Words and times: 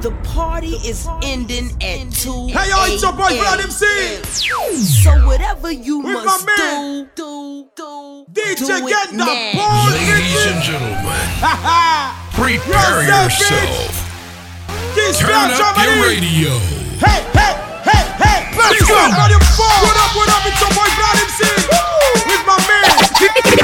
The 0.00 0.10
party 0.24 0.80
is 0.88 1.06
ending 1.22 1.76
at 1.84 2.08
2 2.08 2.48
Hey, 2.48 2.72
yo, 2.72 2.88
it's 2.88 3.02
your 3.04 3.12
boy 3.12 3.36
Brown 3.36 3.60
MC. 3.60 3.84
So 4.24 5.12
whatever 5.28 5.70
you 5.70 6.00
With 6.00 6.24
must 6.24 6.46
my 6.46 6.56
man. 6.56 7.10
do, 7.14 7.68
do, 7.76 8.24
do, 8.24 8.24
DJ 8.32 8.80
do 8.80 8.88
get 8.88 9.12
the 9.12 9.28
ball, 9.52 9.92
Ladies 9.92 10.46
and 10.48 10.62
gentlemen, 10.64 11.04
prepare 12.32 13.04
yourself. 13.04 13.92
yourself. 14.96 15.20
Turn 15.20 15.52
up 15.52 15.76
your 15.76 15.92
radio. 16.08 16.56
Hey, 16.96 17.20
hey, 17.36 17.52
hey, 17.84 18.04
hey. 18.24 18.40
Let's 18.56 18.80
go. 18.80 18.96
What 18.96 19.36
up, 19.36 20.16
what 20.16 20.28
up, 20.32 20.48
it's 20.48 20.60
your 20.64 20.72
boy 20.72 20.88
Brad 20.96 21.20
MC. 21.28 21.44
With 22.24 22.40
my 22.48 22.56
man. 22.56 22.88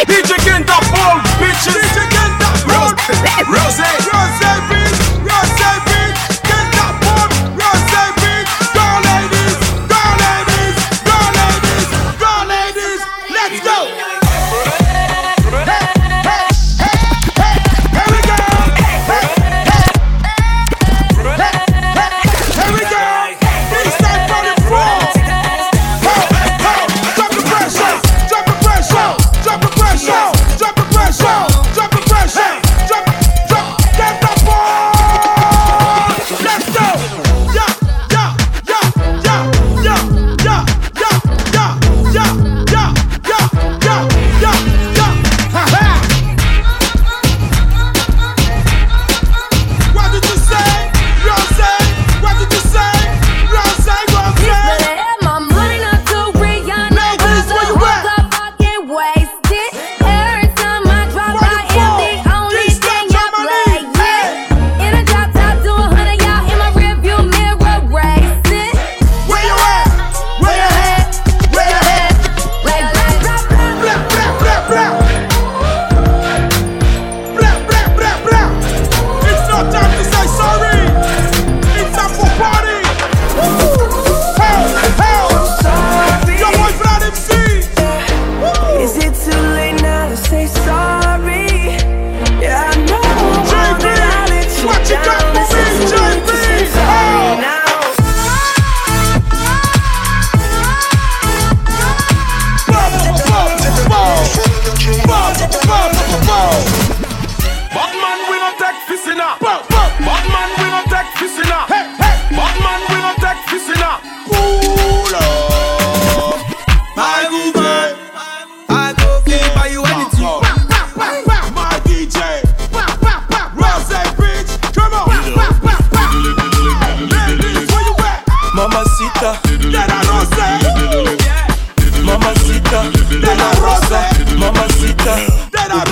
DJ 0.04 0.36
get 0.44 0.68
the 0.68 0.78
ball, 0.92 1.16
bitches. 1.40 1.80
DJ 1.80 2.04
get 2.12 2.28
ball. 2.36 2.52
Rose, 2.68 2.92
Rose, 3.48 3.80
Rose, 3.80 4.85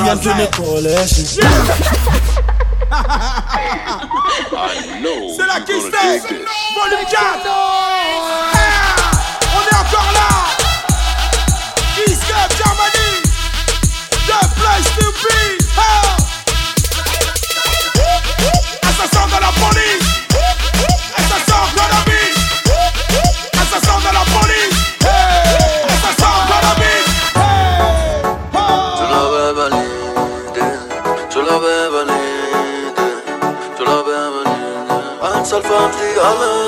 Indian 0.05 0.19
to 0.19 0.29
the 0.37 0.49
coalition. 0.55 1.25
C'est 5.35 5.47
la 5.47 5.61
qui 5.61 5.73
Volume 5.73 7.07
4 7.11 7.15
eh, 7.15 7.49
On 9.55 9.63
est 9.63 9.77
encore 9.81 10.13
là. 10.13 10.29
Disque 12.07 12.37
Germany. 12.59 13.11
The 14.27 14.39
place 14.57 14.89
to 14.99 15.07
be. 15.23 15.39
Assassin 18.83 19.23
ah, 19.25 19.29
dans 19.31 19.41
la 19.41 19.53
Yalan 36.25 36.64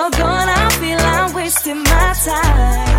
you're 0.00 0.10
gone, 0.12 0.48
I 0.48 0.70
feel 0.80 0.98
I'm 0.98 1.34
wasting 1.34 1.82
my 1.82 2.14
time. 2.24 2.89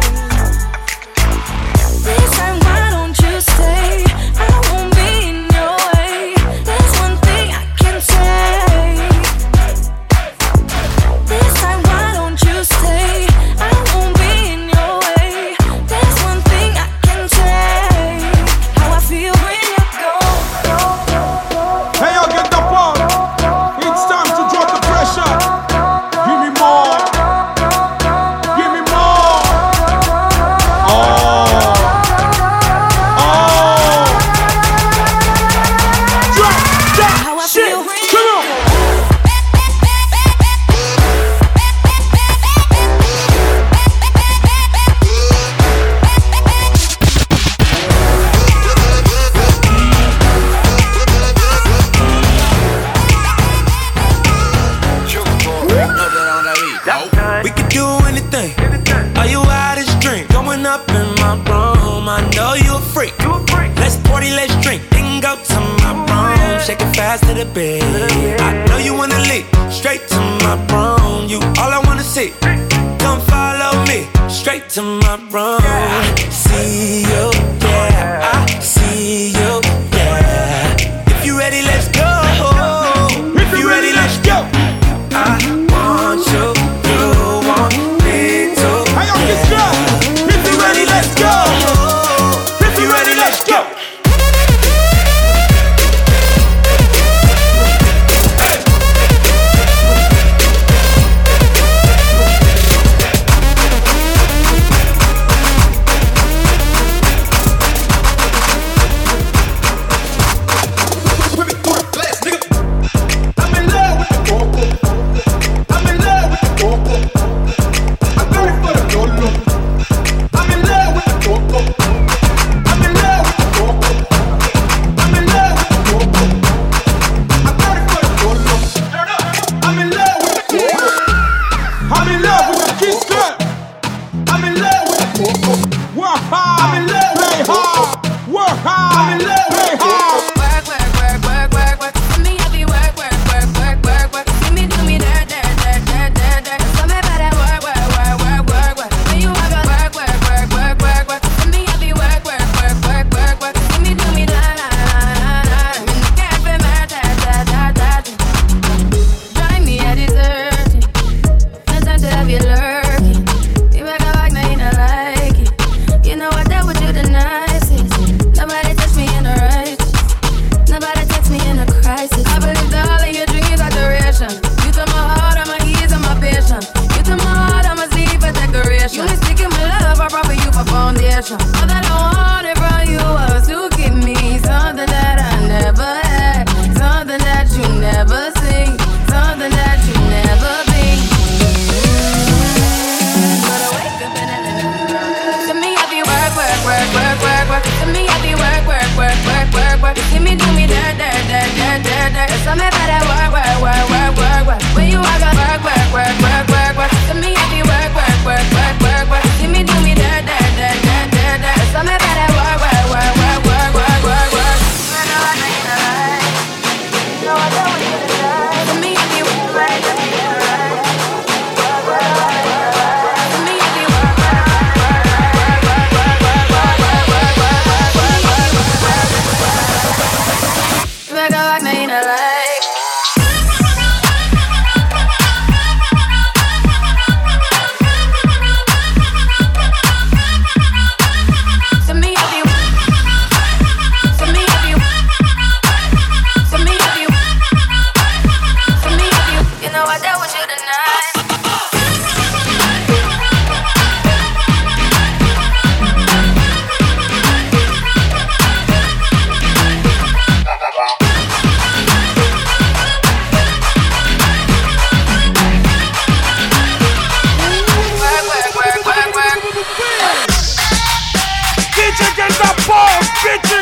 bitches. 273.24 273.61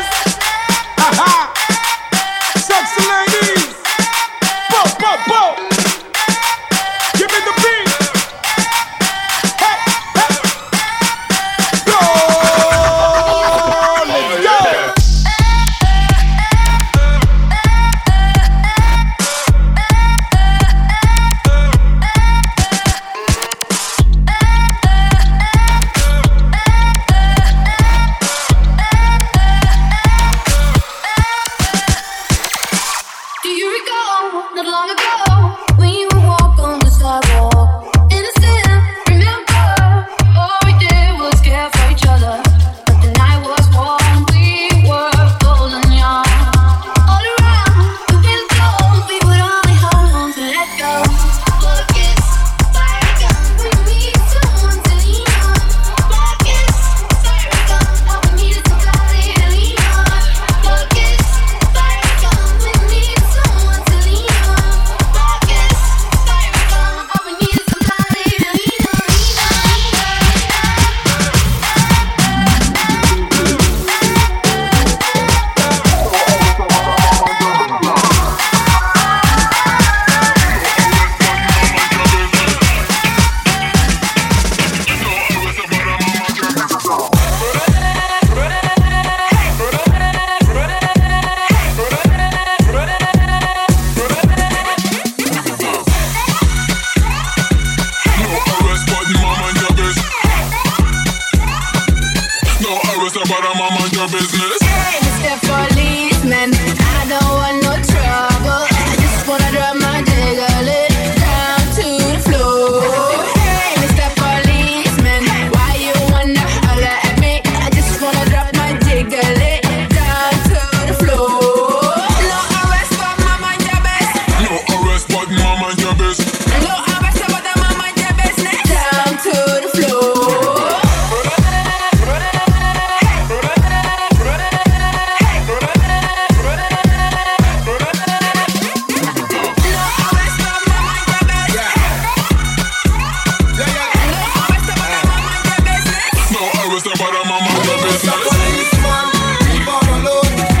police 148.28 148.74
man. 148.84 149.06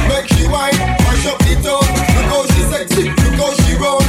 Make 0.08 0.28
she 0.32 0.48
mash 1.04 1.26
up 1.26 1.38
the 1.44 1.54
tone. 1.60 1.84
Look 2.16 2.28
how 2.32 2.42
she 2.48 2.62
look 3.04 3.36
how 3.36 3.52
she 3.60 3.76
roll. 3.76 4.00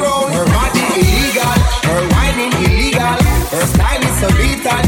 Her. 0.00 0.32
Her 0.32 0.46
body 0.56 0.80
illegal, 0.96 1.56
her 1.88 2.02
illegal. 2.48 3.16
Her 3.52 3.66
style 3.66 4.02
is 4.08 4.14
so 4.20 4.28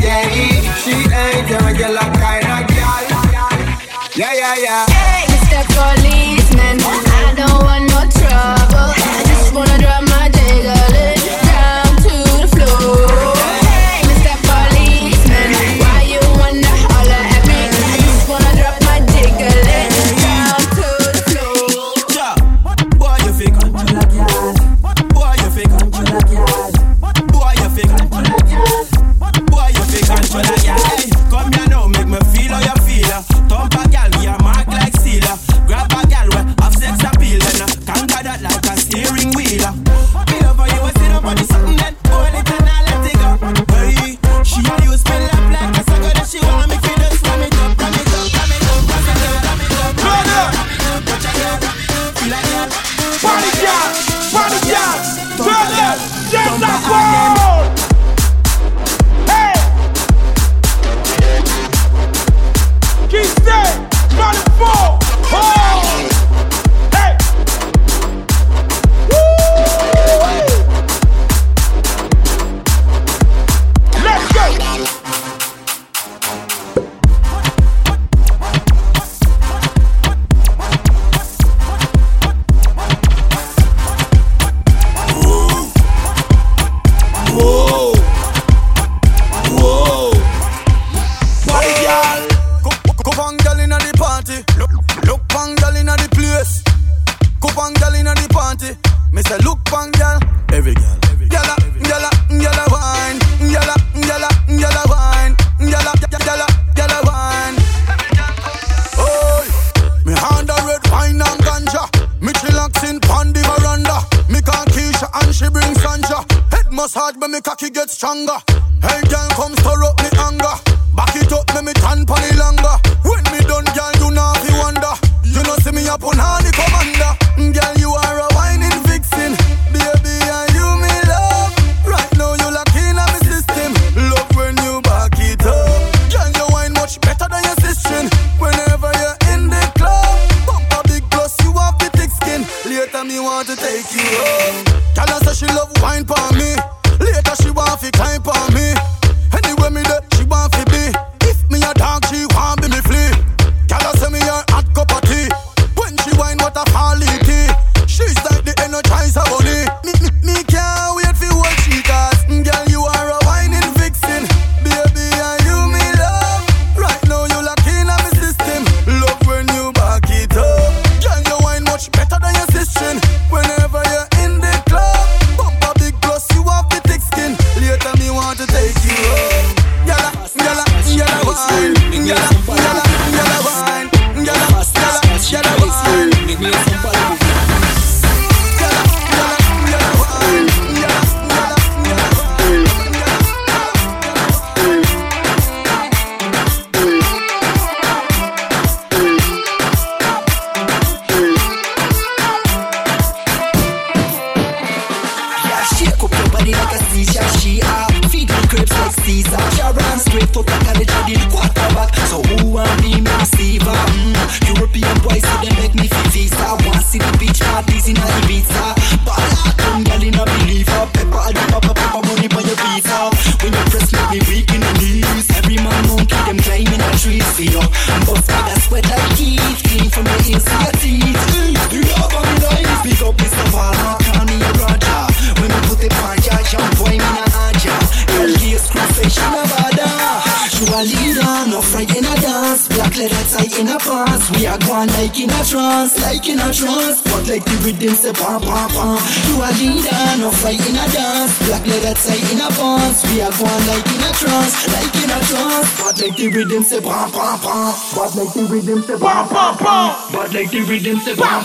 yeah. 0.00 0.64
She 0.80 0.94
ain't 1.12 1.50
a 1.50 1.58
regular 1.64 2.08
kind 2.16 2.48
of 2.56 2.62
girl. 2.72 3.08
Yeah, 4.16 4.32
yeah, 4.32 4.56
yeah. 4.56 4.86
Hey, 4.88 5.26
Mr. 5.28 5.60
Police. 5.76 6.37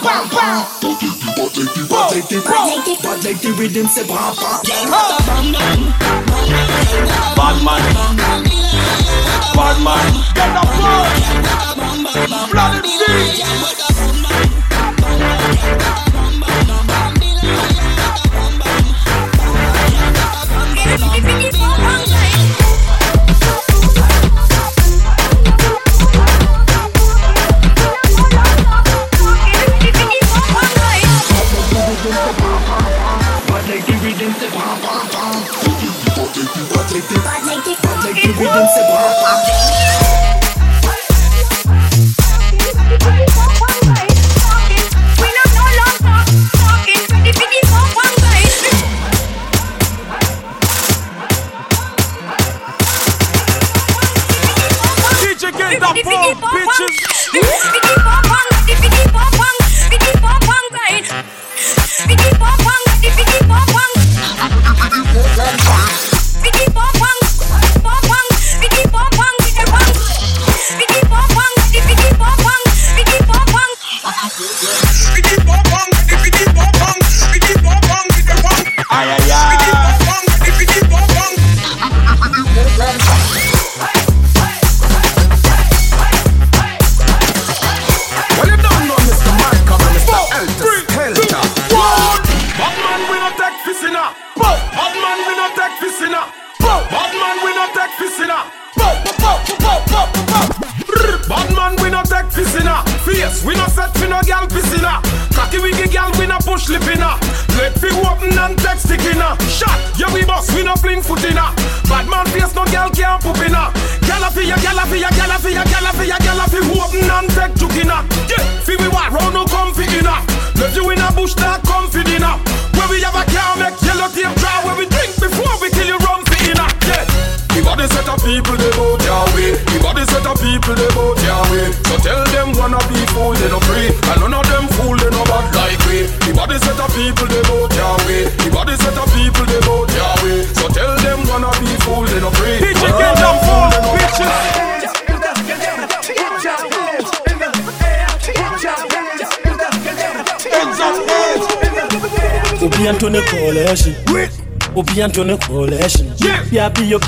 But 0.04 0.12
like 2.13 2.28
the 2.28 2.38
but 2.44 2.52
like 2.68 2.86
the 2.86 2.98
but 3.02 3.24
like 3.24 3.39
the 3.42 3.52
rhythm 3.58 3.88
say 3.88 4.06
pam 4.06 4.36
pam. 4.36 4.62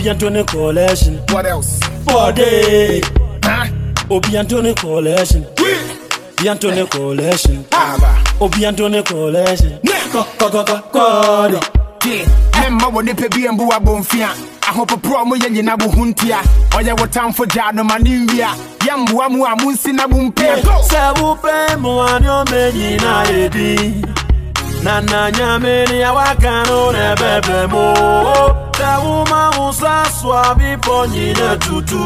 Obi 0.06 0.12
Antone 0.12 0.46
Coalition. 0.46 1.18
What 1.32 1.48
else? 1.48 1.80
Body. 2.06 3.02
Huh? 3.44 3.66
Obi 4.12 4.38
Antone 4.38 4.76
Coalition. 4.76 5.44
Obi 5.58 6.86
collection. 6.92 7.66
Obi 8.40 8.66
Antone 8.68 9.02
Coalition. 9.04 9.80
Co- 10.12 10.24
co- 10.38 10.50
co- 10.52 10.64
co- 10.64 10.82
Cody. 10.92 11.58
Memma 12.54 12.88
wɔ 12.94 13.04
nipa 13.04 13.28
bi 13.30 13.48
mbu 13.50 13.66
abɔmfia 13.72 14.30
ahopoporɔ 14.62 15.26
mo 15.26 15.36
yɛ 15.36 15.50
nyina 15.50 15.76
bo 15.76 15.90
ho 15.90 16.06
ntia 16.06 16.38
ɔyɛ 16.70 17.00
wo 17.00 17.08
tamfo 17.08 17.46
gyaa 17.48 17.74
no 17.74 17.84
ma 17.84 17.98
ne 17.98 18.26
nwia 18.28 18.50
yɛmboa 18.82 19.32
mu 19.32 19.44
a 19.44 19.56
monsi 19.56 19.92
na 19.92 20.06
bo 20.08 20.18
mpɛ 20.18 20.62
Sɛ 20.88 21.16
wopɛ 21.16 21.76
mmoa 21.78 22.20
ne 22.22 22.28
ɔmɛ 22.28 22.74
nyina 22.74 23.24
yɛ 23.26 23.52
din 23.52 24.02
na 24.84 25.00
na 25.02 25.32
nyame 25.32 25.88
ne 25.90 26.04
awaka 26.04 26.66
no 26.68 26.92
na 26.92 27.16
ɛbɛbrɛ 27.16 27.70
mo 27.72 28.55
sɛ 28.78 28.90
woma 29.04 29.42
wo 29.58 29.72
sa 29.72 30.04
so 30.18 30.32
a 30.32 30.56
bepɔ 30.60 31.08
nyina 31.14 31.58
tutu 31.60 32.04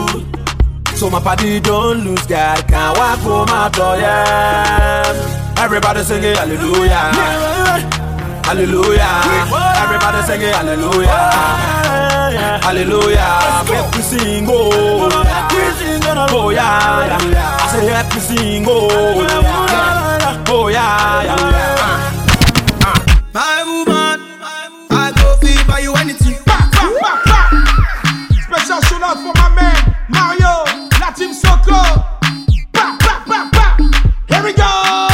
So 0.99 1.09
my 1.09 1.19
party 1.21 1.61
don't 1.61 2.03
lose 2.03 2.25
God, 2.27 2.67
can't 2.67 2.97
walk 2.97 3.19
home 3.19 3.47
my 3.47 3.69
yeah. 4.01 5.39
Everybody 5.57 6.03
sing 6.03 6.23
it, 6.23 6.35
hallelujah. 6.37 7.13
Hallelujah. 8.43 9.21
Everybody 9.83 10.21
sing 10.27 10.41
it, 10.41 10.53
hallelujah. 10.53 11.79
Hallelujah. 12.65 13.63
Make 13.69 13.95
me 13.95 14.01
sing, 14.01 14.47
oh. 14.49 15.09
Oh, 16.31 16.49
yeah, 16.49 17.17
yeah. 17.31 17.57
I 17.61 17.67
say, 17.71 17.85
help 17.87 18.13
me 18.13 18.19
sing, 18.19 18.65
oh. 18.67 18.89
Oh, 20.49 20.67
yeah, 20.67 21.23
yeah. 21.23 22.11
My 23.33 23.63
woman, 23.63 24.19
I 24.91 25.13
go 25.15 25.35
feel 25.37 25.63
buy 25.65 25.79
you 25.79 25.93
anything. 25.95 26.28
Out 29.01 29.15
for 29.15 29.31
my 29.35 29.49
man 29.55 29.95
Mario 30.09 30.65
Latin 30.99 31.33
Soccer. 31.33 31.71
Ba, 32.73 32.97
ba, 32.99 33.23
ba, 33.25 33.49
ba. 33.51 33.77
Here 34.27 34.43
we 34.43 34.53
go. 34.53 35.08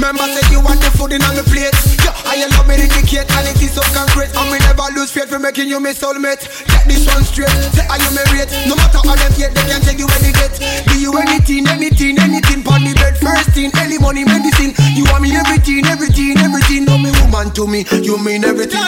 Remember, 0.00 0.24
say 0.32 0.40
you 0.48 0.64
want 0.64 0.80
the 0.80 0.88
food 0.96 1.12
in 1.12 1.20
on 1.28 1.36
the 1.36 1.44
plate. 1.44 1.76
Yeah, 2.00 2.16
I 2.24 2.40
love 2.56 2.64
me 2.64 2.80
indicate, 2.80 3.28
and 3.36 3.44
it 3.44 3.60
is 3.60 3.76
so 3.76 3.84
concrete. 3.92 4.32
And 4.32 4.48
we 4.48 4.56
never 4.64 4.88
lose 4.96 5.12
faith 5.12 5.28
for 5.28 5.36
making 5.36 5.68
you 5.68 5.76
my 5.76 5.92
soulmate. 5.92 6.40
Get 6.72 6.88
this 6.88 7.04
one 7.04 7.20
straight. 7.20 7.52
Say, 7.76 7.84
are 7.84 8.00
you 8.00 8.08
married? 8.16 8.48
No 8.64 8.80
matter 8.80 8.96
how 9.04 9.12
them 9.12 9.28
hate, 9.36 9.52
they 9.52 9.60
can 9.68 9.84
take 9.84 10.00
you 10.00 10.08
any 10.08 10.32
date. 10.32 10.56
Do 10.88 10.96
you 10.96 11.12
anything, 11.20 11.68
anything, 11.68 12.16
anything? 12.16 12.64
Pon 12.64 12.80
the 12.80 12.96
bed, 12.96 13.20
first 13.20 13.52
thing, 13.52 13.68
early 13.76 14.00
money, 14.00 14.24
medicine. 14.24 14.72
You 14.96 15.04
want 15.12 15.20
me 15.20 15.36
everything, 15.36 15.84
everything, 15.84 16.32
everything. 16.40 16.88
No, 16.88 16.96
me 16.96 17.12
woman 17.20 17.52
to 17.60 17.68
me, 17.68 17.84
you 18.00 18.16
mean 18.16 18.40
everything. 18.48 18.80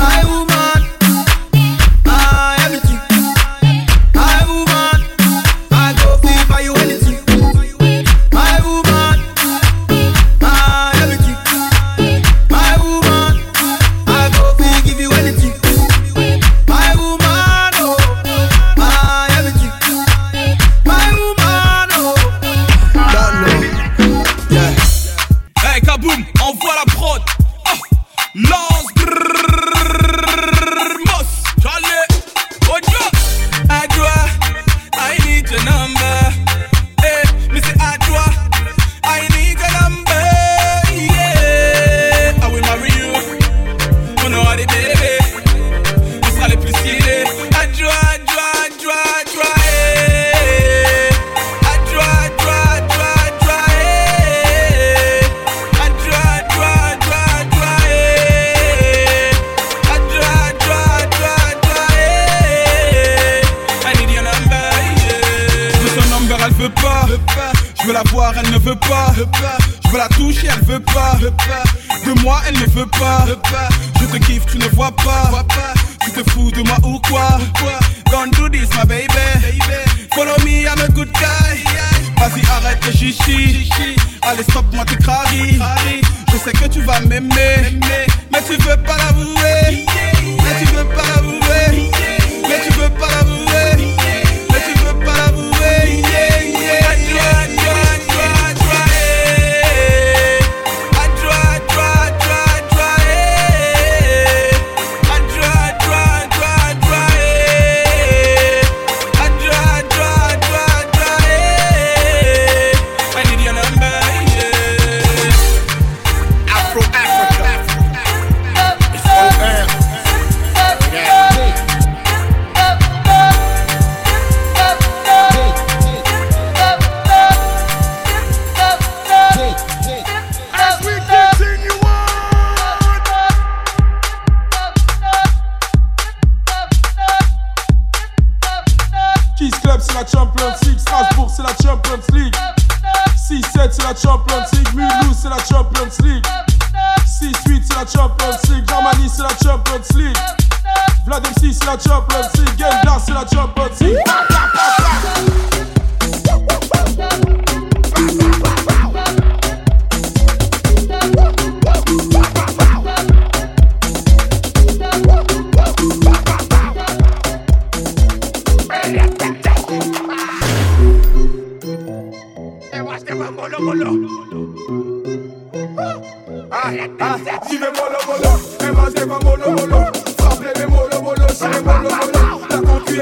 My 0.00 0.24
woman, 0.24 0.77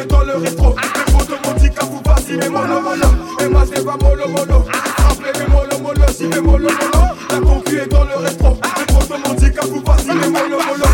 dans 0.04 0.24
le 0.24 0.35
rétro. 0.37 0.74
Les 0.76 1.12
photos 1.12 1.38
m'ont 1.44 1.54
dit 1.54 1.70
qu'à 1.70 1.85
vous 1.87 2.02
pas 2.02 2.16
mes 2.28 2.48
mollo 2.48 2.80
mollo. 2.80 3.09
Et 3.40 3.48
moi 3.48 3.62
je 3.64 3.80
vais 3.80 3.85
mollo 3.85 4.28
mollo. 4.28 4.64
Frappez 4.98 5.38
mes 5.38 5.48
mollo 5.48 5.78
mollo, 5.82 6.06
si 6.14 6.24
mes 6.24 6.40
mollo 6.40 6.68
mollo. 6.68 7.04
La 7.30 7.40
concu 7.40 7.78
est 7.78 7.87
dans 7.87 8.04
le 8.04 8.16
rétro. 8.16 8.59
Les 8.76 8.94
photos 8.94 9.18
m'ont 9.26 9.35
dit 9.35 9.52
qu'à 9.52 9.66
vous 9.66 9.80
pas 9.80 9.96
si 9.98 10.09
mes 10.09 10.28
mollo 10.28 10.59
mollo. 10.66 10.87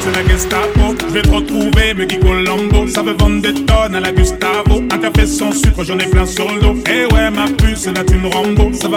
C'est 0.00 0.12
la 0.12 0.26
Gestapo. 0.26 0.94
Je 1.08 1.12
vais 1.12 1.22
te 1.22 1.28
retrouver, 1.28 1.94
me 1.94 2.06
Colombo. 2.06 2.86
Ça 2.86 3.02
veut 3.02 3.14
vendre 3.14 3.42
des 3.42 3.52
tonnes 3.52 3.94
à 3.94 4.00
la 4.00 4.12
Gustavo. 4.12 4.82
Un 4.90 4.98
café 4.98 5.26
sans 5.26 5.52
sucre, 5.52 5.82
j'en 5.82 5.98
ai 5.98 6.06
plein 6.06 6.24
sur 6.24 6.50
le 6.50 6.60
dos. 6.60 6.76
Eh 6.86 6.97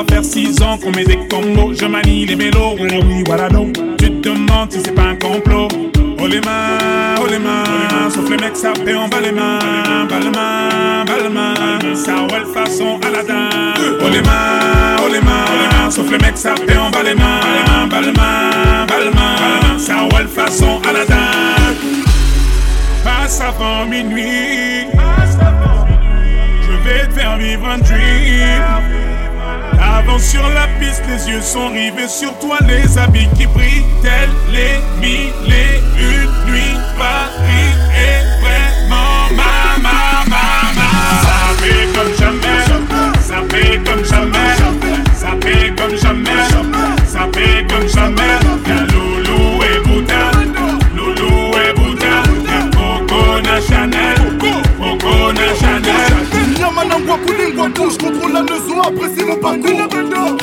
va 0.02 0.16
faire 0.16 0.24
6 0.24 0.62
ans 0.62 0.78
qu'on 0.78 0.92
met 0.92 1.04
des 1.04 1.18
combos. 1.28 1.74
Je 1.74 1.86
manie 1.86 2.26
les 2.26 2.36
mélos, 2.36 2.76
voilà 2.78 2.98
oui, 3.00 3.24
voilà 3.26 3.50
non. 3.50 3.72
Tu 3.98 4.10
te 4.10 4.30
demandes 4.30 4.72
si 4.72 4.80
c'est 4.84 4.94
pas 4.94 5.10
un 5.10 5.16
complot. 5.16 5.68
Oh 6.20 6.28
les 6.28 6.40
mains, 6.42 7.16
oh 7.20 7.28
les 7.30 7.40
mains, 7.40 8.10
sauf 8.10 8.30
les 8.30 8.38
mecs 8.38 8.56
ça 8.56 8.74
fait 8.86 8.94
en 8.94 9.08
bas 9.08 9.20
les 9.22 9.32
mains, 9.32 9.58
bas 10.08 10.20
les 10.20 10.30
mains, 10.30 11.06
les 11.24 11.30
mains, 11.30 11.96
ça 11.96 12.14
ouais 12.24 12.46
façon 12.54 13.00
Aladdin. 13.08 13.50
Oh 14.02 14.10
les 14.12 14.22
mains, 14.22 14.98
oh 15.04 15.10
les 15.12 15.20
mains, 15.20 15.90
sauf 15.90 16.12
les 16.12 16.20
mecs 16.20 16.38
ça 16.38 16.54
fait 16.56 16.78
en 16.78 16.92
bas 16.92 17.02
les 17.04 17.16
mains, 17.16 17.88
bas 17.90 18.02
les 18.02 18.12
mains, 18.12 18.86
bas 18.88 19.00
les 19.04 19.10
mains, 19.10 19.80
ça 19.80 20.04
ouais 20.04 20.28
façon 20.28 20.80
Aladdin. 20.88 21.16
Passe 23.04 23.42
avant 23.42 23.86
minuit, 23.88 24.86
je 26.62 26.88
vais 26.88 27.08
te 27.08 27.14
faire 27.20 27.38
vivre 27.38 27.68
un 27.68 27.80
dream. 27.80 29.21
Avance 30.02 30.24
sur 30.24 30.48
la 30.50 30.68
piste, 30.80 31.04
les 31.08 31.30
yeux 31.30 31.42
sont 31.42 31.70
rivés 31.70 32.08
sur 32.08 32.34
toi, 32.40 32.58
les 32.68 32.98
habits 32.98 33.28
qui 33.38 33.46
brillent, 33.46 33.86
tels 34.02 34.30
les 34.52 34.80
mille 35.00 35.32
et 35.48 35.78
une 36.00 36.52
nuits. 36.52 36.78
Paris 36.98 37.41
Bouge, 57.92 57.98
contrôle 57.98 58.34
la 58.34 58.42
leçon, 58.42 58.82
apprécie 58.82 59.26
mon 59.26 59.36
parcours. 59.36 59.82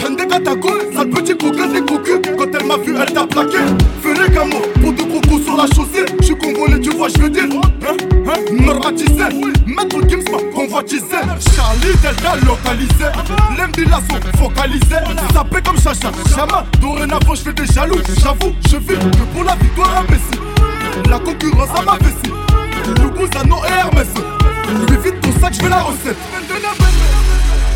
Hende 0.05 0.29
Katako, 0.29 0.69
sale 0.95 1.11
petit 1.11 1.37
coquin 1.37 1.69
des 1.69 1.81
cocus. 1.81 2.21
Quand 2.37 2.47
elle 2.55 2.67
m'a 2.67 2.77
vu, 2.77 2.95
elle 3.01 3.13
t'a 3.13 3.27
plaqué. 3.27 3.59
Fais 4.03 4.15
les 4.15 4.35
gamins 4.35 4.63
pour 4.81 4.93
deux 4.93 5.05
crocos 5.05 5.43
sur 5.45 5.57
la 5.57 5.67
chaussée. 5.67 6.05
J'suis 6.21 6.37
congolais, 6.37 6.81
tu 6.81 6.91
vois, 6.91 7.09
j'veux 7.09 7.31
dire. 7.31 7.45
Hein, 7.45 7.97
hein, 8.27 8.35
Normatisé, 8.53 9.25
maître 9.67 10.09
Gims 10.09 10.25
m'a 10.31 10.39
convoitisé. 10.55 11.17
Charlie 11.55 11.97
Delta 12.03 12.37
localisé. 12.47 13.07
L'Embila 13.57 14.01
sont 14.09 14.39
focalisés. 14.39 15.05
Sapé 15.33 15.61
comme 15.65 15.79
Chacha, 15.81 16.11
Chama. 16.35 16.65
Dorénavant, 16.81 17.35
j'fais 17.35 17.53
des 17.53 17.67
jaloux. 17.67 18.01
J'avoue, 18.23 18.55
je 18.71 18.77
vis 18.77 18.99
que 18.99 19.25
pour 19.35 19.45
la 19.45 19.55
victoire 19.57 19.99
imbécile. 19.99 21.09
La 21.09 21.19
concurrence 21.19 21.71
à 21.79 21.83
ma 21.83 21.97
vessie. 21.99 22.33
Louis 23.03 23.29
Zano 23.33 23.57
et 23.67 23.79
Hermès. 23.79 24.09
Je 24.69 24.95
vais 24.95 25.11
vite 25.11 25.21
ton 25.21 25.41
sac, 25.41 25.55
je 25.55 25.61
fais 25.61 25.69
la 25.69 25.81
recette. 25.81 26.17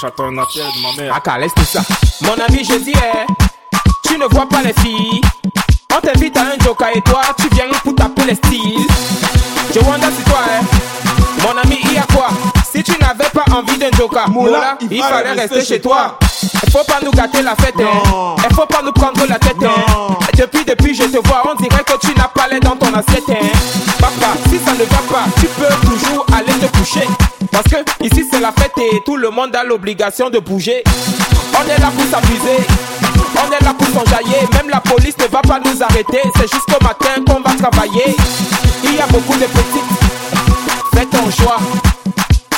J'attends 0.00 0.26
un 0.26 0.38
appel 0.38 0.62
de 0.62 0.82
ma 0.82 0.92
mère. 1.02 1.16
Aka, 1.16 1.38
laisse 1.38 1.54
tout 1.54 1.64
ça. 1.64 1.80
Mon 2.22 2.34
ami, 2.34 2.62
je 2.64 2.78
dis, 2.78 2.92
eh, 2.94 3.26
tu 4.06 4.16
ne 4.16 4.26
vois 4.26 4.48
pas 4.48 4.62
les 4.62 4.72
filles. 4.74 5.20
On 5.92 6.00
t'invite 6.00 6.36
à 6.36 6.42
un 6.42 6.64
joker 6.64 6.88
et 6.94 7.00
toi, 7.00 7.22
tu 7.36 7.48
viens 7.52 7.64
pour 7.82 7.94
taper 7.96 8.24
les 8.26 8.34
styles. 8.36 8.77
Moula, 14.28 14.78
il, 14.90 15.02
fallait 15.02 15.32
rester 15.32 15.64
chez 15.64 15.80
toi. 15.80 16.18
Faut 16.70 16.84
pas 16.84 17.00
nous 17.04 17.10
gâter 17.10 17.42
la 17.42 17.56
fête, 17.56 17.74
hein. 17.80 18.36
Faut 18.54 18.66
pas 18.66 18.80
nous 18.84 18.92
prendre 18.92 19.24
la 19.28 19.38
tête, 19.38 19.56
hein. 19.62 20.16
Depuis, 20.36 20.64
depuis, 20.64 20.94
je 20.94 21.04
te 21.04 21.26
vois, 21.26 21.42
on 21.50 21.54
dirait 21.56 21.82
que 21.84 21.98
tu 22.00 22.14
n'as 22.16 22.28
pas 22.28 22.46
l'air 22.48 22.60
dans 22.60 22.76
ton 22.76 22.92
assiette, 22.94 23.28
hein. 23.28 23.46
Papa, 23.98 24.34
si 24.48 24.58
ça 24.58 24.72
ne 24.72 24.84
va 24.84 24.98
pas, 25.08 25.24
tu 25.40 25.46
peux 25.46 25.88
toujours 25.88 26.26
aller 26.32 26.52
te 26.60 26.78
coucher. 26.78 27.06
Parce 27.50 27.64
que 27.64 28.04
ici 28.04 28.24
c'est 28.30 28.40
la 28.40 28.52
fête 28.52 28.72
et 28.78 29.00
tout 29.04 29.16
le 29.16 29.30
monde 29.30 29.54
a 29.56 29.64
l'obligation 29.64 30.30
de 30.30 30.38
bouger. 30.38 30.84
On 31.54 31.64
est 31.64 31.80
là 31.80 31.90
pour 31.90 32.04
s'amuser, 32.04 32.66
on 33.34 33.50
est 33.50 33.64
là 33.64 33.74
pour 33.76 33.88
s'enjailler. 33.88 34.46
Même 34.52 34.70
la 34.70 34.80
police 34.80 35.16
ne 35.18 35.26
va 35.26 35.40
pas 35.40 35.58
nous 35.64 35.82
arrêter. 35.82 36.20
C'est 36.36 36.52
jusqu'au 36.52 36.82
matin 36.82 37.22
qu'on 37.26 37.40
va 37.40 37.56
travailler. 37.56 38.14
Il 38.84 38.94
y 38.94 39.00
a 39.00 39.06
beaucoup 39.06 39.34
de 39.34 39.46
petites, 39.46 40.94
fais 40.94 41.06
ton 41.06 41.30
choix. 41.30 41.58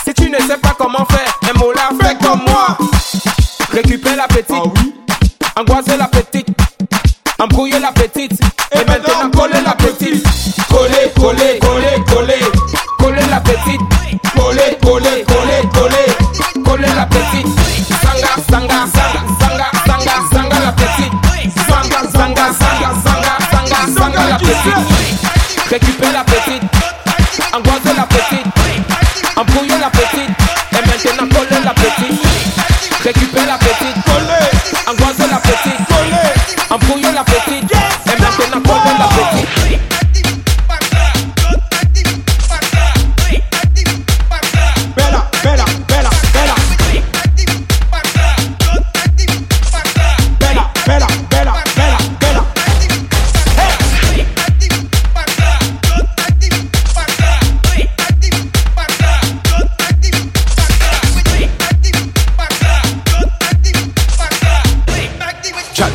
Si 0.05 0.13
tu 0.15 0.31
ne 0.31 0.39
sais 0.39 0.59
pas 0.59 0.75
comment 0.77 1.07
faire, 1.07 1.30
Récupère 3.73 4.17
la 4.17 4.27
petite, 4.27 4.57
angoisser 5.57 5.97
la 5.97 6.09
petite, 6.09 6.49
embrouiller 7.39 7.79
la 7.79 7.93
petite, 7.93 8.33
et 8.73 8.85
maintenant 8.85 9.31
coller 9.31 9.61
la 9.65 9.75
petite. 9.75 10.25
Coller, 10.69 11.11
coller, 11.17 11.59
coller, 11.61 12.03
coller, 12.09 12.41
coller 12.99 13.27
la 13.31 13.41
petite. 13.41 13.81
Coller, 14.37 14.77
coller, 14.83 15.25
coller, 15.25 15.69
coller, 15.73 16.65
coller 16.65 16.95
la 16.97 17.07
petite. 17.07 17.47
Sanga, 18.03 18.35
sanga, 18.51 18.87
sanga, 18.93 19.20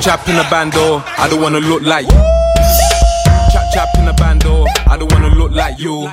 Chap 0.06 0.30
in 0.30 0.36
the 0.36 0.46
bando, 0.52 1.02
I 1.18 1.28
don't 1.28 1.42
wanna 1.42 1.60
look 1.60 1.82
like 1.82 2.06
you. 2.06 2.12
Chap 3.52 3.74
chap 3.74 3.90
in 3.98 4.06
the 4.06 4.14
bando, 4.14 4.64
I 4.86 4.98
don't 5.00 5.12
wanna 5.12 5.34
look 5.34 5.52
like 5.52 5.80
you. 5.80 6.08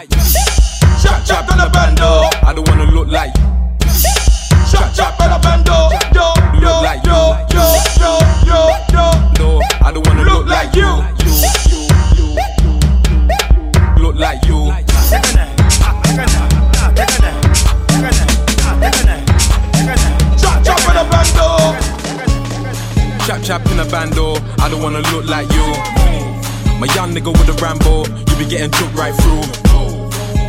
My 27.12 27.18
young 27.18 27.25
nigga 27.27 27.38
with 27.38 27.48
a 27.48 27.53
Rambo, 27.62 28.07
you 28.07 28.37
be 28.38 28.46
getting 28.48 28.70
took 28.70 28.94
right 28.94 29.14
through. 29.14 29.42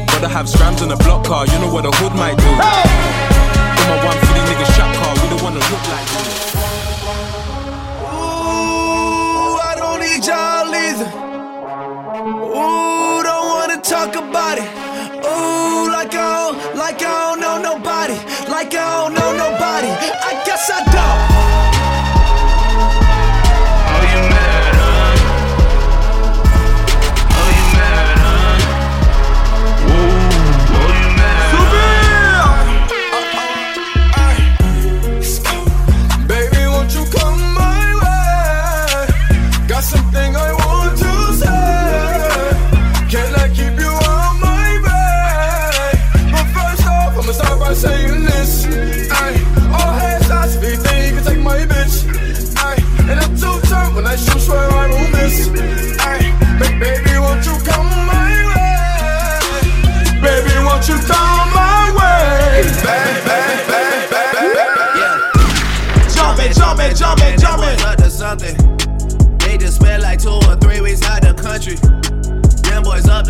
Gotta 0.07 0.29
have 0.29 0.47
scrams 0.47 0.81
on 0.81 0.91
a 0.91 0.95
block 0.97 1.25
car, 1.25 1.45
you 1.45 1.59
know 1.59 1.73
what 1.73 1.85
a 1.85 1.91
hood 1.91 2.13
might 2.15 2.37
do. 2.37 2.43
Do 2.43 2.51
my 3.89 4.05
one 4.05 4.17
for 4.17 4.33
these 4.33 4.47
niggas 4.47 4.75
trap 4.75 4.95
car, 4.95 5.13
we 5.13 5.27
don't 5.29 5.43
wanna 5.43 5.59
look 5.59 5.87
like 5.91 6.07
you. 6.13 6.23
Ooh, 8.05 9.59
I 9.59 9.75
don't 9.75 9.99
need 9.99 10.25
y'all 10.25 10.73
either. 10.73 11.09
Ooh, 12.31 13.23
don't 13.23 13.47
wanna 13.49 13.81
talk 13.81 14.15
about 14.15 14.57
it. 14.57 14.82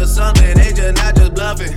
To 0.03 0.09
something, 0.09 0.57
they 0.57 0.73
just 0.73 0.95
not 0.97 1.15
just 1.15 1.33
bluffing. 1.33 1.71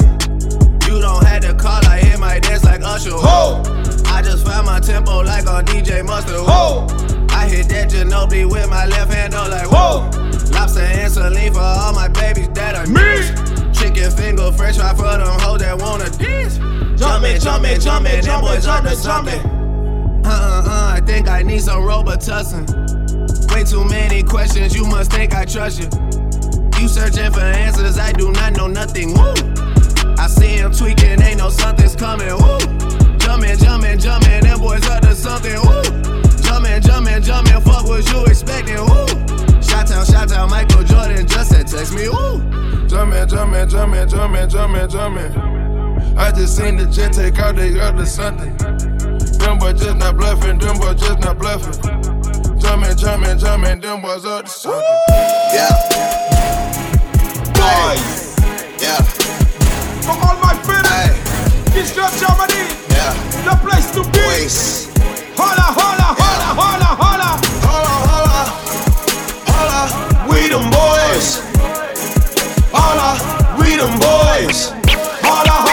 You 0.86 1.00
don't 1.00 1.24
have 1.24 1.42
to 1.42 1.54
call, 1.54 1.84
I 1.86 2.00
hear 2.00 2.18
my 2.18 2.38
dance 2.40 2.64
like 2.64 2.82
Usher. 2.82 3.10
Ho! 3.12 3.62
I 4.06 4.22
just 4.22 4.44
found 4.44 4.66
my 4.66 4.80
tempo 4.80 5.20
like 5.22 5.46
on 5.46 5.64
DJ 5.64 6.04
Mustard. 6.04 6.40
Ho! 6.40 6.86
I 7.30 7.48
hit 7.48 7.68
that 7.68 7.90
Ginobili 7.90 8.50
with 8.50 8.68
my 8.68 8.86
left 8.86 9.12
hand, 9.12 9.32
though, 9.32 9.48
like 9.48 9.70
whoa. 9.70 10.10
Lobster 10.52 10.80
and 10.80 11.12
saline 11.12 11.52
for 11.52 11.60
all 11.60 11.92
my 11.92 12.08
babies 12.08 12.48
that 12.50 12.74
I 12.74 12.86
miss. 12.86 13.30
Chicken 13.78 14.10
finger, 14.10 14.50
fresh 14.52 14.76
fry 14.76 14.94
for 14.94 15.02
them 15.02 15.38
hoes 15.40 15.60
that 15.60 15.78
wanna 15.78 16.10
dance. 16.10 16.58
Jumpin', 16.98 17.40
jumpin', 17.40 17.80
jumpin', 17.80 18.24
them 18.24 18.40
boys 18.40 18.64
to 18.64 18.96
something. 18.96 19.40
Uh 20.24 20.28
uh 20.28 20.62
uh, 20.66 20.94
I 20.96 21.00
think 21.04 21.28
I 21.28 21.42
need 21.42 21.60
some 21.60 21.82
Robitussin. 21.82 22.66
Way 23.54 23.62
too 23.64 23.84
many 23.84 24.22
questions, 24.22 24.74
you 24.74 24.86
must 24.86 25.12
think 25.12 25.34
I 25.34 25.44
trust 25.44 25.80
you. 25.80 26.15
You 26.80 26.88
searching 26.88 27.32
for 27.32 27.40
answers, 27.40 27.98
I 27.98 28.12
do 28.12 28.30
not 28.32 28.54
know 28.54 28.66
nothing. 28.66 29.14
Woo! 29.14 29.32
I 30.18 30.26
see 30.28 30.58
him 30.58 30.72
tweaking, 30.72 31.22
ain't 31.22 31.38
no 31.38 31.48
something's 31.48 31.96
coming. 31.96 32.28
Woo! 32.28 32.58
Jumpin', 33.18 33.58
jumpin', 33.58 33.98
jumpin', 33.98 34.44
them 34.44 34.58
boys 34.60 34.86
up 34.88 35.00
to 35.02 35.14
something. 35.14 35.58
Woo! 35.62 35.82
Jumpin', 36.42 36.82
jumpin', 36.82 37.22
jumpin', 37.22 37.60
fuck 37.62 37.86
what 37.86 38.06
you 38.12 38.24
expecting. 38.26 38.76
Woo! 38.76 39.06
Shout 39.62 39.90
out, 39.90 40.06
shout 40.06 40.32
out, 40.32 40.50
Michael 40.50 40.84
Jordan 40.84 41.26
just 41.26 41.50
said 41.50 41.66
text 41.66 41.94
me. 41.94 42.08
Woo! 42.08 42.40
Jumpin', 42.88 43.26
jumpin', 43.28 43.68
jumpin', 43.68 44.08
jumpin', 44.08 44.48
jumpin', 44.48 44.88
jumpin'. 44.90 46.16
I 46.18 46.30
just 46.30 46.56
seen 46.56 46.76
the 46.76 46.86
jet 46.86 47.12
take 47.14 47.38
out 47.38 47.56
they 47.56 47.80
other 47.80 48.04
something. 48.06 48.54
Them 49.38 49.58
boys 49.58 49.80
just 49.80 49.96
not 49.96 50.16
bluffing, 50.16 50.58
them 50.58 50.78
boys 50.78 51.00
just 51.00 51.20
not 51.20 51.38
bluffing. 51.38 51.72
Jumpin', 52.58 52.96
jumpin', 52.98 53.38
jumpin', 53.38 53.80
them 53.80 54.02
boys 54.02 54.26
up 54.26 54.44
to 54.44 54.50
something. 54.50 54.82
Yeah. 55.08 56.35
Boys! 57.66 58.36
Yeah. 58.80 59.00
For 60.06 60.14
all 60.24 60.36
my 60.46 60.54
friends, 60.66 61.18
this 61.74 61.92
club 61.92 62.12
Germany, 62.22 62.62
Yeah. 62.94 63.12
the 63.48 63.54
place 63.64 63.90
to 63.96 64.02
be. 64.14 64.20
Waste. 64.28 64.90
Holla, 65.36 65.66
holla, 65.78 66.08
holla, 66.20 66.48
holla, 66.60 66.90
holla. 67.02 67.30
Holla, 67.66 67.94
holla. 68.10 68.42
Holla. 69.50 69.82
We 70.28 70.48
them 70.52 70.66
boys. 70.70 71.26
Holla, 72.72 73.10
we 73.58 73.76
them 73.76 73.94
boys. 73.98 74.58
Holla, 75.26 75.50
holla. 75.50 75.65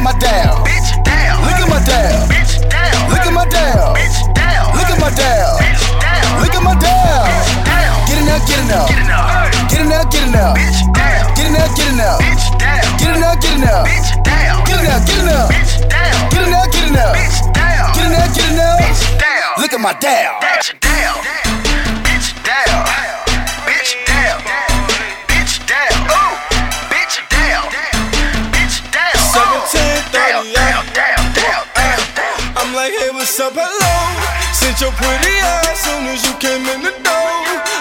at 0.00 0.04
my 0.04 0.18
dial. 0.18 0.64
Bitch, 0.64 1.04
down. 1.04 1.44
Look 1.44 1.60
at 1.60 1.68
my 1.68 1.80
dial. 1.84 2.24
Bitch, 2.32 2.56
down. 2.72 3.10
Look 3.12 3.20
at 3.20 3.32
my 3.32 3.44
dial. 3.44 3.92
Bitch, 3.94 4.16
down. 4.32 4.72
Look 4.72 4.88
at 4.88 4.98
my 4.98 5.10
dial. 5.12 5.58
Bitch, 5.60 5.84
down. 6.00 6.40
Look 6.40 6.54
at 6.56 6.62
my 6.62 6.74
dial. 6.80 7.24
Bitch, 7.28 7.50
down. 7.68 8.08
Get 8.08 8.24
it 8.24 8.32
up, 8.32 8.40
get 8.48 8.64
it 8.64 8.72
up. 8.72 8.88
Get 8.88 9.00
it 9.00 9.12
up. 9.12 9.28
Get 9.68 9.84
it 9.84 9.92
up, 9.92 10.08
get 10.08 10.24
it. 10.24 10.56
Bitch, 10.56 10.80
down. 10.96 11.36
Get 11.36 11.52
it 11.52 11.60
up, 11.60 11.76
get 11.76 11.92
it 11.92 12.00
up. 12.00 12.20
Bitch, 12.20 12.44
down. 12.56 12.96
Get 12.96 13.12
it 13.12 13.22
up, 13.22 13.40
get 13.40 13.60
it 13.60 13.68
up. 13.68 13.84
Bitch, 13.84 14.08
down. 14.24 14.64
Get 14.64 14.80
it 14.80 14.88
up, 14.88 15.04
get 15.04 15.20
it 15.20 15.28
up. 15.28 15.50
Bitch, 15.52 15.72
down. 15.92 16.30
Get 16.32 16.48
it 16.48 16.54
up, 16.56 16.72
get 16.72 16.88
it 16.88 16.96
up. 16.96 17.12
Bitch, 17.12 17.38
down. 17.52 17.92
Get 17.92 18.08
it 18.08 18.16
up, 18.16 18.28
get 18.32 18.52
it 18.52 18.58
up. 18.58 18.80
Bitch, 18.80 19.02
down. 19.20 19.52
Look 19.60 19.72
at 19.74 19.80
my 19.80 19.92
dial. 20.00 20.40
Bitch, 20.40 20.80
down. 20.80 21.19
Up, 33.40 33.56
hello? 33.56 33.96
Since 34.52 34.84
your 34.84 34.92
pretty 35.00 35.34
ass 35.40 35.80
soon 35.80 36.04
as 36.12 36.20
you 36.28 36.34
came 36.36 36.60
in 36.76 36.84
the 36.84 36.92
door. 37.00 37.36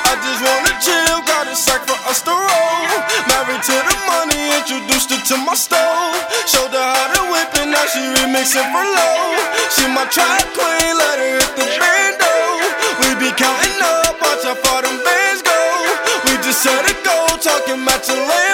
I 0.07 0.15
just 0.23 0.39
wanna 0.39 0.73
chill, 0.79 1.19
got 1.27 1.51
a 1.51 1.55
sack 1.55 1.83
for 1.83 1.99
us 2.07 2.23
to 2.23 2.31
roll. 2.31 2.87
Married 3.27 3.63
to 3.67 3.75
the 3.75 3.95
money, 4.07 4.39
introduced 4.55 5.11
her 5.11 5.19
to 5.19 5.35
my 5.43 5.55
stove. 5.59 6.15
Showed 6.47 6.71
her 6.71 6.79
how 6.79 7.07
to 7.11 7.21
whip 7.31 7.51
it, 7.59 7.67
now 7.67 7.83
she 7.91 7.99
remixing 7.99 8.67
for 8.71 8.85
low. 8.87 9.19
She 9.75 9.83
my 9.91 10.07
track 10.07 10.47
queen, 10.55 10.93
let 10.95 11.19
her 11.19 11.43
hit 11.43 11.51
the 11.59 11.67
bando. 11.75 12.33
We 13.03 13.07
be 13.19 13.29
counting 13.35 13.79
up, 13.83 14.15
watch 14.23 14.47
how 14.47 14.55
far 14.63 14.87
them 14.87 14.95
bands 15.03 15.43
go. 15.43 15.59
We 16.23 16.39
just 16.39 16.63
set 16.63 16.87
a 16.87 16.95
goal, 17.03 17.35
talking 17.35 17.83
matching 17.83 18.15
Lambos. 18.15 18.48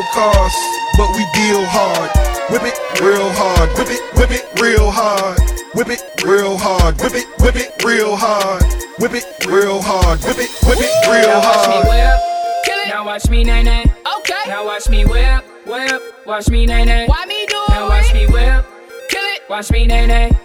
Never 0.00 0.12
steal 0.12 0.32
cars, 0.32 0.54
but 0.96 1.08
we 1.16 1.24
deal 1.34 1.64
hard. 1.66 2.10
Whip 2.50 2.62
it 2.64 3.00
real 3.00 3.30
hard, 3.32 3.68
whip 3.76 3.88
it, 3.90 4.02
whip 4.16 4.30
it 4.30 4.60
real 4.60 4.90
hard. 4.90 5.38
Whip 5.74 5.88
it 5.88 6.24
real 6.24 6.56
hard, 6.56 7.00
whip 7.00 7.14
it, 7.14 7.26
whip 7.40 7.56
it 7.56 7.84
real 7.84 8.16
hard. 8.16 8.62
Whip 8.98 9.12
it 9.12 9.46
real 9.46 9.80
hard, 9.82 10.20
whip 10.20 10.38
it, 10.38 10.50
whip 10.64 10.78
it 10.80 10.92
real 11.06 11.28
Now 11.28 11.40
watch 11.40 11.68
me 11.68 11.90
whip. 11.90 12.20
Kill 12.64 12.78
it. 12.78 12.88
Now 12.88 13.04
watch 13.06 13.28
me 13.28 13.44
nae 13.44 13.62
nae. 13.62 13.84
Okay. 14.18 14.42
Now 14.46 14.64
watch 14.64 14.88
me 14.88 15.04
whip, 15.04 15.44
whip. 15.66 16.02
Watch 16.26 16.48
me 16.48 16.66
nae 16.66 16.84
nae. 16.84 17.06
Why 17.06 17.26
me 17.26 17.46
do 17.46 17.56
it? 17.56 17.70
Now 17.70 17.88
watch 17.88 18.12
me 18.12 18.26
whip. 18.26 18.66
Kill 19.08 19.24
it. 19.24 19.42
Watch 19.48 19.70
me 19.70 19.86
nae 19.86 20.06
nae. 20.06 20.39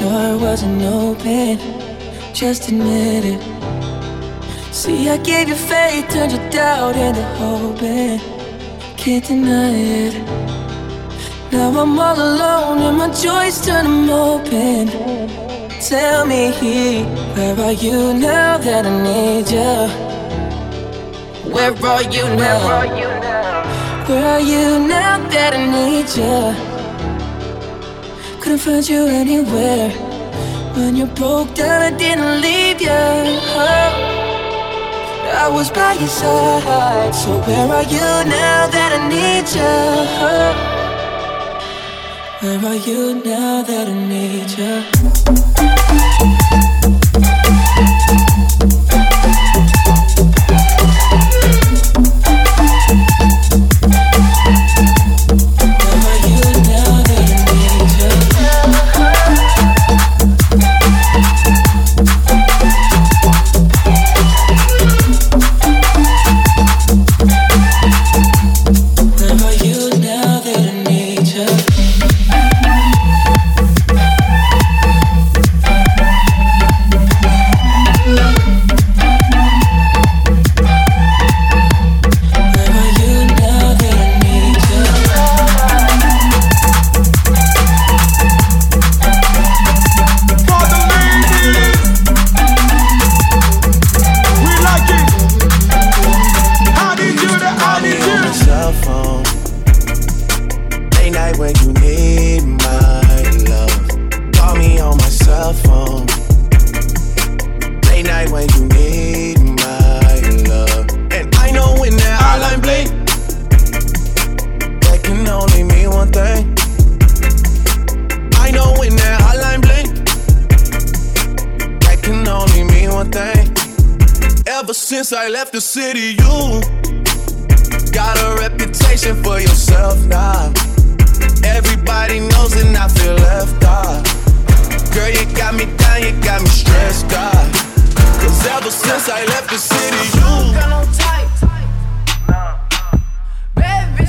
Heart 0.00 0.40
wasn't 0.40 0.82
open. 0.82 1.58
Just 2.32 2.68
admit 2.68 3.24
it. 3.24 3.40
See, 4.74 5.08
I 5.08 5.16
gave 5.16 5.48
you 5.48 5.54
faith, 5.54 6.08
turned 6.10 6.32
your 6.32 6.50
doubt 6.50 6.96
into 6.96 7.22
hope, 7.38 7.80
can't 8.98 9.24
deny 9.24 9.72
it. 9.72 10.14
Now 11.50 11.70
I'm 11.80 11.98
all 11.98 12.14
alone, 12.14 12.78
and 12.82 12.98
my 12.98 13.08
joys 13.08 13.60
turn 13.64 13.84
them 13.84 14.10
open. 14.10 14.88
Tell 15.80 16.26
me, 16.26 16.50
where 17.34 17.58
are 17.60 17.72
you 17.72 18.12
now 18.14 18.58
that 18.58 18.84
I 18.84 18.90
need 19.02 19.50
you? 19.50 19.88
Where 21.52 21.72
are 21.72 22.02
you 22.02 22.24
now? 22.36 22.58
Where 24.08 24.26
are 24.26 24.40
you 24.40 24.78
now 24.86 25.18
that 25.28 25.54
I 25.54 25.56
need 25.66 26.08
you? 26.16 26.65
Couldn't 28.46 28.60
find 28.60 28.88
you 28.88 29.08
anywhere. 29.08 29.90
When 30.76 30.94
you 30.94 31.06
broke 31.06 31.52
down, 31.56 31.82
I 31.82 31.90
didn't 31.90 32.40
leave 32.40 32.80
you. 32.80 32.88
I 35.42 35.48
was 35.52 35.68
by 35.68 35.94
your 35.94 36.06
side. 36.06 37.12
So 37.12 37.40
where 37.40 37.72
are 37.74 37.82
you 37.82 37.98
now 37.98 38.68
that 38.68 38.92
I 38.98 39.08
need 39.08 39.48
you? 39.50 39.66
Where 42.40 42.64
are 42.70 42.76
you 42.76 43.14
now 43.24 43.62
that 43.62 43.88
I 43.88 43.92
need 44.14 44.50
you? 44.56 44.84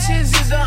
This 0.08 0.32
is 0.39 0.49
the 0.49 0.66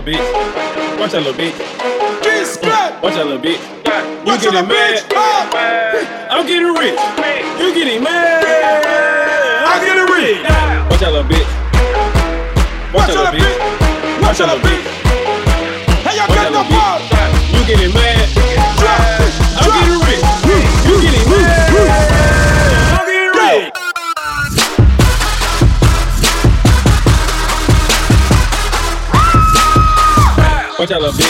little 0.00 0.12
bitch. 0.12 0.98
Watch 0.98 1.12
that 1.12 1.22
little 1.22 1.34
bitch. 1.34 1.56
Watch 3.02 3.14
that 3.14 3.26
little 3.26 3.38
bitch. 3.38 3.60
You 4.26 4.38
getting 4.38 4.68
mad? 4.68 5.04
I'm 6.30 6.46
getting 6.46 6.72
rich. 6.74 6.98
You 7.60 7.74
getting 7.74 8.02
mad? 8.02 8.44
I'm 9.66 9.80
getting 9.84 10.08
rich. 10.14 10.40
Watch 10.88 11.00
that 11.00 11.12
little 11.12 11.28
bitch. 11.28 11.48
Watch 12.94 13.08
that 13.08 13.16
little 13.16 13.32
bitch. 13.34 13.58
Watch 14.22 14.38
that 14.38 14.48
little 14.48 14.64
bitch. 14.64 14.84
Hey, 16.00 16.18
I 16.18 16.26
got 16.28 16.48
the 16.48 16.64
ball. 16.70 17.00
You 17.52 17.66
getting 17.66 17.92
mad? 17.94 18.29
television. 30.90 31.29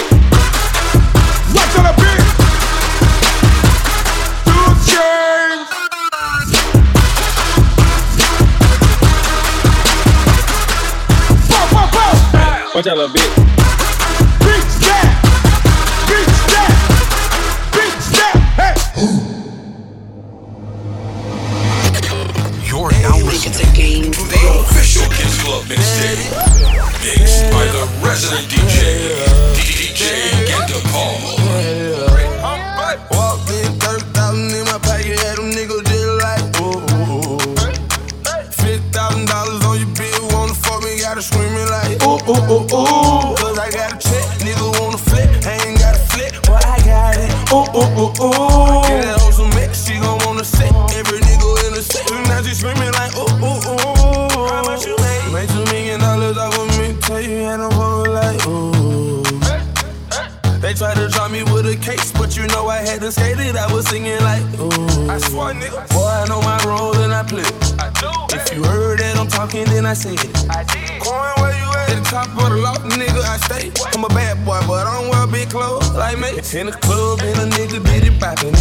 In 76.52 76.66
the 76.66 76.72
club, 76.72 77.20
and 77.22 77.38
a 77.38 77.56
nigga 77.56 77.80
did 77.84 78.08
it 78.08 78.18
poppin'. 78.18 78.59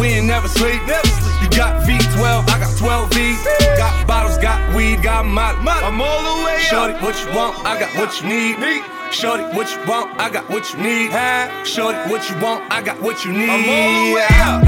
we 0.00 0.08
ain't 0.08 0.26
never 0.26 0.48
sleep. 0.48 0.80
Never 0.86 1.06
sleep. 1.06 1.42
You 1.42 1.50
got 1.50 1.82
V12, 1.84 2.48
I 2.48 2.58
got 2.58 2.76
12 2.78 3.12
V. 3.12 3.36
Got 3.76 4.06
bottles, 4.06 4.38
got 4.38 4.74
weed, 4.74 5.02
got 5.02 5.26
money. 5.26 5.58
I'm 5.68 6.00
all 6.00 6.22
the 6.22 6.44
way 6.44 6.58
Shorty, 6.60 6.94
what 7.04 7.14
you 7.20 7.28
want? 7.36 7.54
I 7.66 7.78
got 7.78 7.92
what 7.96 8.20
you 8.20 8.28
need. 8.28 8.58
need. 8.58 8.82
Shorty, 9.12 9.44
what 9.56 9.68
you 9.70 9.78
want? 9.86 10.18
I 10.18 10.30
got 10.30 10.48
what 10.48 10.72
you 10.72 10.80
need. 10.80 11.10
Huh? 11.12 11.64
Shorty, 11.64 11.98
what 12.10 12.28
you 12.28 12.36
want? 12.40 12.64
I 12.72 12.80
got 12.82 13.00
what 13.02 13.24
you 13.24 13.32
need. 13.32 13.50
I'm 13.50 13.68
all 13.68 13.92
the 14.00 14.14
way 14.16 14.26
up. 14.40 14.64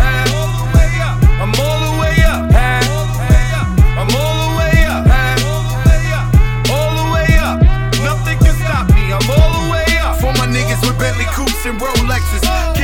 I'm 1.40 1.54
all 1.56 1.80
the 1.88 2.00
way 2.00 2.14
up. 2.28 2.44
I'm 3.96 4.11
all 4.12 4.36
the 4.44 4.52
way 4.61 4.76
up. 4.92 5.09
All 6.68 6.92
the 7.00 7.06
way 7.16 7.28
up. 7.40 7.56
Nothing 8.04 8.38
can 8.44 8.54
stop 8.61 8.92
me. 8.92 9.09
I'm 9.09 9.24
all 9.24 9.50
the 9.56 9.72
way 9.72 9.88
up. 10.04 10.20
For 10.20 10.32
my 10.36 10.46
niggas 10.46 10.84
with 10.84 10.98
Bentley 10.98 11.24
coupes 11.32 11.64
and 11.64 11.80
Rolexes 11.80 12.67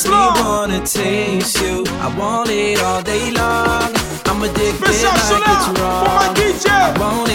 small. 0.00 0.34
We 0.34 0.40
wanna 0.40 0.80
taste 0.86 1.60
you. 1.60 1.84
I 2.00 2.08
want 2.16 2.50
it 2.50 2.80
all 2.82 3.02
day 3.02 3.30
long. 3.30 3.92
I'm 4.26 4.42
addicted 4.42 4.80
like 4.80 5.44
it's 5.54 5.68
wrong. 5.80 6.04
For 6.04 6.14
my 6.20 6.32
DJ. 6.36 7.29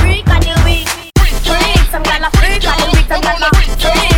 Freak, 0.00 0.28
and 0.28 0.42
the 0.44 0.54
weak. 0.64 0.88
Freak, 1.44 1.78
some 1.90 2.02
gyal 2.02 2.26
a 2.26 2.30
freak, 2.38 2.64
and 2.64 2.80
the 2.80 2.86
weak. 2.92 3.06
Some 3.08 3.20
gyal 3.20 3.42
a 3.42 3.48
freak, 3.54 3.70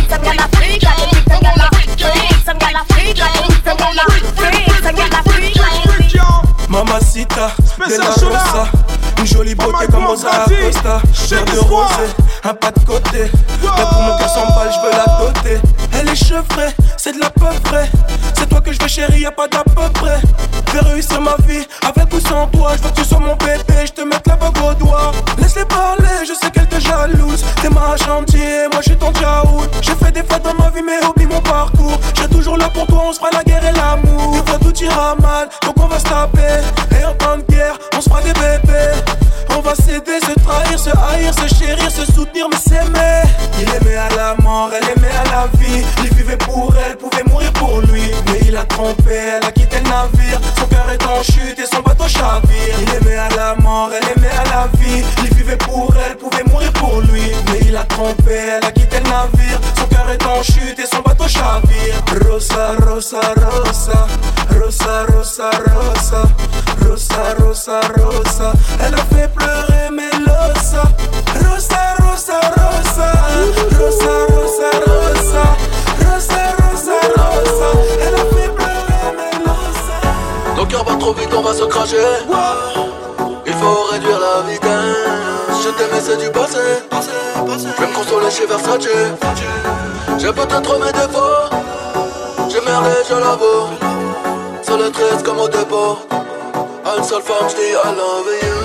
some 0.09 0.21
gyal 0.23 0.39
a 0.39 0.47
freak, 0.55 0.83
and 0.83 0.97
the 1.01 1.07
weak. 1.07 1.27
Some 1.27 1.41
gyal 1.41 1.61
a 1.61 2.03
freak, 2.05 2.37
some 2.45 2.57
gyal 2.59 2.77
a 2.77 2.83
freak, 2.93 3.19
and 3.19 3.33
the 3.33 3.41
weak. 3.47 3.61
Some 3.63 3.77
gyal 3.77 3.97
a 3.97 4.05
freak, 4.37 4.69
some 4.83 4.95
gyal 4.95 5.13
a 5.13 5.21
freak, 5.27 5.57
and 5.57 5.83
the 5.83 5.95
weak. 5.99 6.69
Mamacita, 6.69 7.47
de 7.87 7.97
la 7.97 8.09
rosa. 8.09 8.63
Une 9.19 9.25
jolie 9.25 9.55
beauté 9.55 9.87
comme 9.91 10.05
Rosa 10.05 10.29
Acosta. 10.43 11.01
De 11.31 11.59
rosé, 11.59 12.07
un 12.43 12.53
pas 12.53 12.71
de 12.71 12.79
côté. 12.85 13.31
Là 13.63 13.85
pour 13.89 14.01
mon 14.01 14.17
cœur 14.17 14.29
s'emballe, 14.29 14.71
je 14.71 14.79
veux 14.85 14.91
la 14.91 15.05
doter 15.19 15.59
C'est 16.97 17.13
de 17.13 17.19
la 17.19 17.29
peu 17.29 17.45
vrai 17.69 17.89
C'est 18.33 18.49
toi 18.49 18.59
que 18.59 18.73
je 18.73 18.81
veux 18.81 18.87
chérie, 18.87 19.21
y'a 19.21 19.31
pas 19.31 19.47
d'à 19.47 19.63
peu 19.63 19.89
près. 19.93 20.19
Fais 20.67 20.79
réussir 20.79 21.21
ma 21.21 21.35
vie, 21.47 21.65
avec 21.85 22.11
ou 22.11 22.19
sans 22.19 22.47
toi. 22.47 22.71
Je 22.75 22.83
veux 22.83 22.89
que 22.89 22.95
tu 22.95 23.05
sois 23.05 23.19
mon 23.19 23.35
bébé, 23.35 23.85
je 23.85 23.91
te 23.91 24.01
mette 24.01 24.25
la 24.25 24.35
bague 24.35 24.57
au 24.57 24.73
doigt. 24.73 25.11
Laisse-les 25.37 25.65
parler, 25.65 26.25
je 26.27 26.33
sais 26.33 26.49
qu'elle 26.51 26.67
te 26.67 26.79
jalouse. 26.79 27.45
T'es 27.61 27.69
ma 27.69 27.95
chantier, 27.97 28.67
moi 28.71 28.81
je 28.81 28.89
suis 28.89 28.97
ton 28.97 29.13
jaout 29.13 29.67
J'ai 29.81 29.93
fait 29.93 30.11
des 30.11 30.23
fois 30.23 30.39
dans 30.39 30.55
ma 30.55 30.69
vie 30.71 30.81
mais 30.81 31.05
oublie 31.05 31.27
mon 31.27 31.41
parcours. 31.41 31.99
J'ai 32.15 32.27
toujours 32.27 32.57
là 32.57 32.69
pour 32.69 32.87
toi, 32.87 33.03
on 33.09 33.13
se 33.13 33.19
fera 33.19 33.29
la 33.31 33.43
guerre 33.43 33.63
et 33.63 33.73
l'amour. 33.73 34.43
Des 34.43 34.65
tout 34.65 34.83
ira 34.83 35.15
mal, 35.21 35.47
donc 35.63 35.75
on 35.77 35.87
va 35.87 35.99
se 35.99 36.03
taper. 36.03 36.63
Et 36.99 37.05
en 37.05 37.13
temps 37.13 37.37
de 37.37 37.53
guerre, 37.53 37.77
on 37.95 38.01
se 38.01 38.09
fera 38.09 38.21
des 38.21 38.33
bébés 38.33 39.26
Se 39.75 40.33
trahir, 40.33 40.79
se 40.79 40.89
haïr, 40.89 41.33
se 41.33 41.53
chérir, 41.55 41.91
se 41.91 42.05
soutenir 42.13 42.47
mais 42.49 42.57
s'aimer. 42.57 43.21
Il 43.59 43.67
aimait 43.67 43.97
à 43.97 44.07
la 44.15 44.35
mort, 44.41 44.71
elle 44.73 44.97
aimait 44.97 45.13
à 45.13 45.23
la 45.25 45.47
vie. 45.59 45.83
Il 46.03 46.15
vivait 46.15 46.37
pour 46.37 46.73
elle, 46.77 46.95
pouvait 46.95 47.23
mourir 47.23 47.51
pour 47.51 47.81
lui. 47.81 48.03
Mais 48.27 48.39
il 48.47 48.55
a 48.55 48.63
trompé, 48.63 49.13
elle 49.13 49.45
a 49.45 49.51
quitté 49.51 49.79
le 49.79 49.89
navire. 49.89 50.39
Son 50.57 50.65
cœur 50.67 50.89
est 50.89 51.03
en 51.05 51.21
chute 51.21 51.59
et 51.59 51.65
son 51.65 51.81
bateau 51.81 52.07
chavire. 52.07 52.75
Il 52.81 52.95
aimait 52.95 53.17
à 53.17 53.29
la 53.35 53.55
mort, 53.55 53.89
elle 53.93 54.17
aimait 54.17 54.35
à 54.37 54.45
la 54.45 54.67
vie. 54.79 55.03
Il 55.23 55.35
vivait 55.35 55.57
pour 55.57 55.93
elle, 55.97 56.15
pouvait 56.15 56.43
mourir 56.45 56.71
pour 56.71 57.01
lui. 57.01 57.23
Mais 57.51 57.59
il 57.67 57.75
a 57.75 57.83
trompé, 57.83 58.39
elle 58.57 58.65
a 58.65 58.71
quitté 58.71 58.99
le 58.99 59.09
navire. 59.09 59.59
Son 59.77 59.85
cœur 59.87 60.09
est 60.09 60.25
en 60.25 60.41
chute 60.43 60.79
et 60.79 60.85
son 60.85 61.01
bateau 61.01 61.27
chavire. 61.27 61.95
Rosa, 62.25 62.71
Rosa, 62.87 63.19
Rosa. 63.35 64.07
Rosa, 64.49 65.05
Rosa, 65.11 65.51
Rosa 65.75 66.23
Rosa, 66.97 67.35
Rosa, 67.37 67.79
Rosa 67.95 68.53
Elle 68.83 68.95
a 68.95 68.97
fait 68.97 69.29
pleurer 69.31 69.91
Melosa 69.91 70.81
Rosa, 71.45 71.77
Rosa, 72.01 72.39
Rosa 72.57 73.11
Rosa, 73.77 74.13
Rosa, 74.39 74.65
Rosa 74.65 74.71
Rosa, 76.01 76.37
Rosa, 76.57 76.97
Rosa 77.15 77.69
Elle 78.01 78.15
a 78.15 78.25
fait 78.33 78.49
pleurer 78.49 79.11
Melosa 79.15 80.55
Ton 80.55 80.65
cœur 80.65 80.83
bat 80.85 80.95
trop 80.99 81.13
vite, 81.13 81.29
on 81.37 81.41
va 81.43 81.53
se 81.53 81.65
cracher. 81.65 81.97
Il 83.45 83.53
faut 83.53 83.83
réduire 83.91 84.19
la 84.19 84.51
vitesse. 84.51 85.61
Je 85.63 85.69
t'aimais, 85.69 86.01
c'est 86.03 86.17
du 86.17 86.31
passé. 86.31 86.81
Je 87.45 87.79
vais 87.79 87.87
me 87.89 87.93
consoler 87.93 88.31
chez 88.31 88.47
Versace. 88.47 88.87
J'ai 90.17 90.33
peut-être 90.33 90.79
mes 90.79 90.91
défauts. 90.91 91.55
J'ai 92.49 92.61
merdé, 92.61 92.89
je 93.07 93.13
l'avoue. 93.13 93.67
Sur 94.63 94.77
le 94.79 94.89
13 94.89 95.21
comme 95.23 95.37
au 95.37 95.47
dépôt. 95.47 95.99
Une 96.95 97.03
seule 97.03 97.21
femme, 97.21 97.49
je 97.49 97.55
dis 97.55 97.61
I 97.61 97.91
love 97.95 98.27
you. 98.43 98.55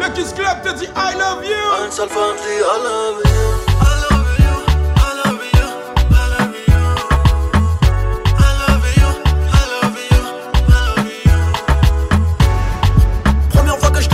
Le 0.00 0.08
Kiss 0.14 0.32
Club 0.32 0.62
te 0.64 0.70
dit 0.78 0.88
I 0.96 1.14
love 1.18 1.44
you. 1.44 1.84
Une 1.84 1.92
seule 1.92 2.08
femme, 2.08 2.36
je 2.38 2.42
dis 2.42 2.54
I 2.56 2.78
love 2.82 3.20
you. 3.24 3.32
Première 13.50 13.78
fois 13.78 13.90
que 13.90 14.00
je 14.00 14.08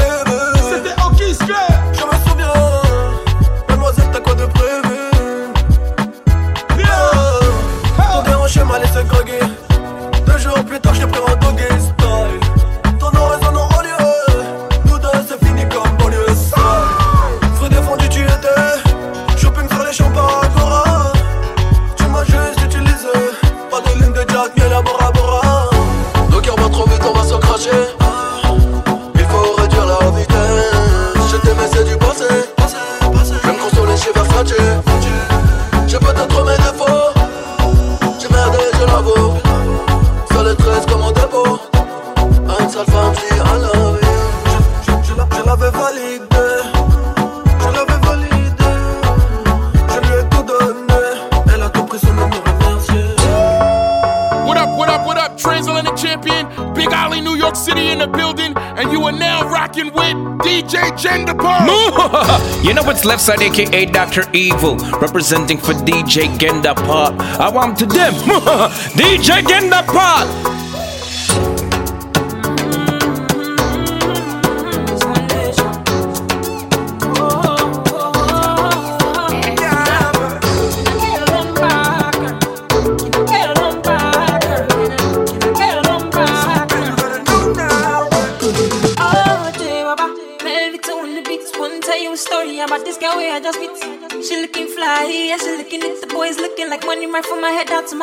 it's 62.98 63.04
left 63.04 63.22
side, 63.22 63.40
aka 63.42 63.86
Dr. 63.86 64.24
Evil, 64.32 64.76
representing 65.00 65.56
for 65.56 65.72
DJ 65.72 66.26
Genda 66.36 66.74
Pop. 66.74 67.14
I 67.38 67.48
want 67.48 67.78
to 67.78 67.86
them, 67.86 68.12
DJ 68.98 69.40
Genda 69.42 69.86
Pop. 69.86 70.57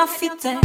profiter. 0.05 0.64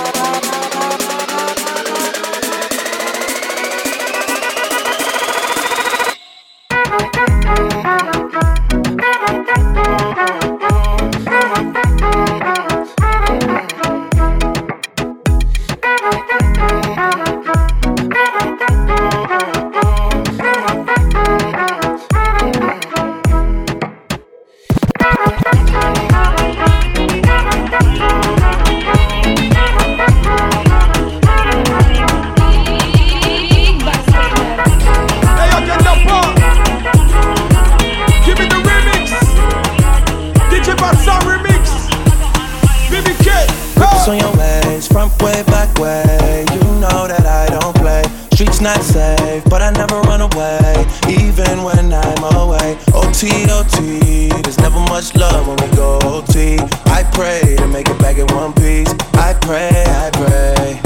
OT, 53.22 53.52
OT, 53.52 54.30
there's 54.42 54.58
never 54.58 54.80
much 54.80 55.16
love 55.16 55.48
when 55.48 55.56
we 55.58 55.76
go 55.76 56.00
OT. 56.02 56.58
I 56.88 57.04
pray 57.14 57.56
to 57.58 57.68
make 57.68 57.88
it 57.88 58.00
back 58.00 58.18
in 58.18 58.26
one 58.36 58.52
piece. 58.52 58.92
I 59.14 59.36
pray, 59.42 59.70
I 59.70 60.10
pray. 60.12 60.82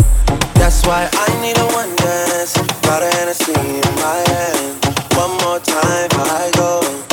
That's 0.55 0.85
why 0.85 1.09
I 1.13 1.41
need 1.41 1.57
a 1.57 1.65
one 1.67 1.95
dance. 1.95 2.57
Got 2.81 3.03
a 3.03 3.15
Hennessy 3.15 3.53
in 3.53 3.95
my 3.95 4.21
hand. 4.27 4.85
One 5.15 5.31
more 5.45 5.59
time 5.59 6.09
I 6.11 6.51
go. 6.55 7.04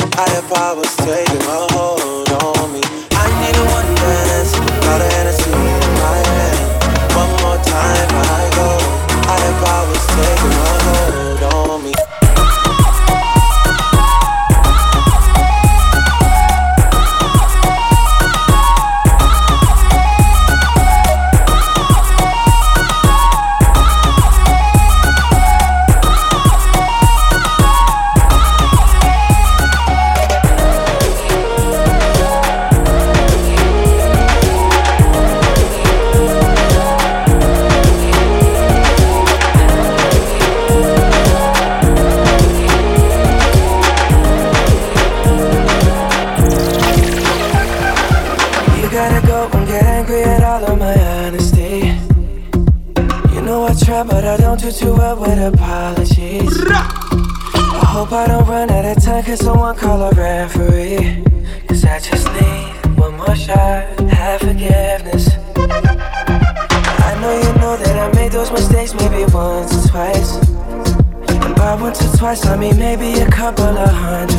Can 59.33 59.45
someone 59.45 59.75
call 59.75 59.99
a 59.99 60.11
referee? 60.11 61.23
Cause 61.67 61.83
I 61.85 61.97
just 61.97 62.27
need 62.33 62.99
one 62.99 63.17
more 63.17 63.35
shot. 63.35 63.99
Have 64.11 64.41
forgiveness. 64.41 65.27
I 65.57 67.17
know 67.19 67.33
you 67.41 67.51
know 67.59 67.75
that 67.75 67.97
I 67.97 68.13
made 68.13 68.31
those 68.31 68.51
mistakes 68.51 68.93
maybe 68.93 69.25
once 69.33 69.73
or 69.73 69.89
twice. 69.89 70.35
And 71.45 71.55
by 71.55 71.73
once 71.81 71.99
or 72.05 72.15
twice, 72.15 72.45
I 72.45 72.55
mean 72.57 72.77
maybe 72.77 73.21
a 73.21 73.27
couple 73.31 73.75
of 73.75 73.89
hundred. 73.89 74.32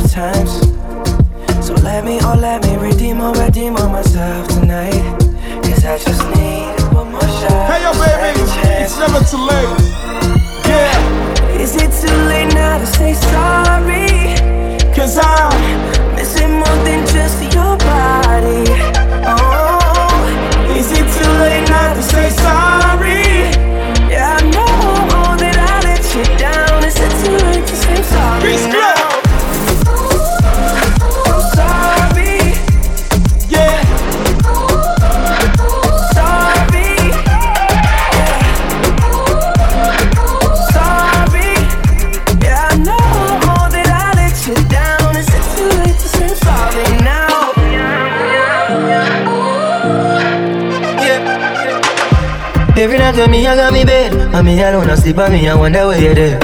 alone, 54.61 54.89
I 54.89 54.95
sleep 54.95 55.17
on 55.17 55.31
me, 55.31 55.47
I 55.47 55.55
wonder 55.55 55.87
where 55.87 56.01
you're 56.01 56.15
there. 56.15 56.39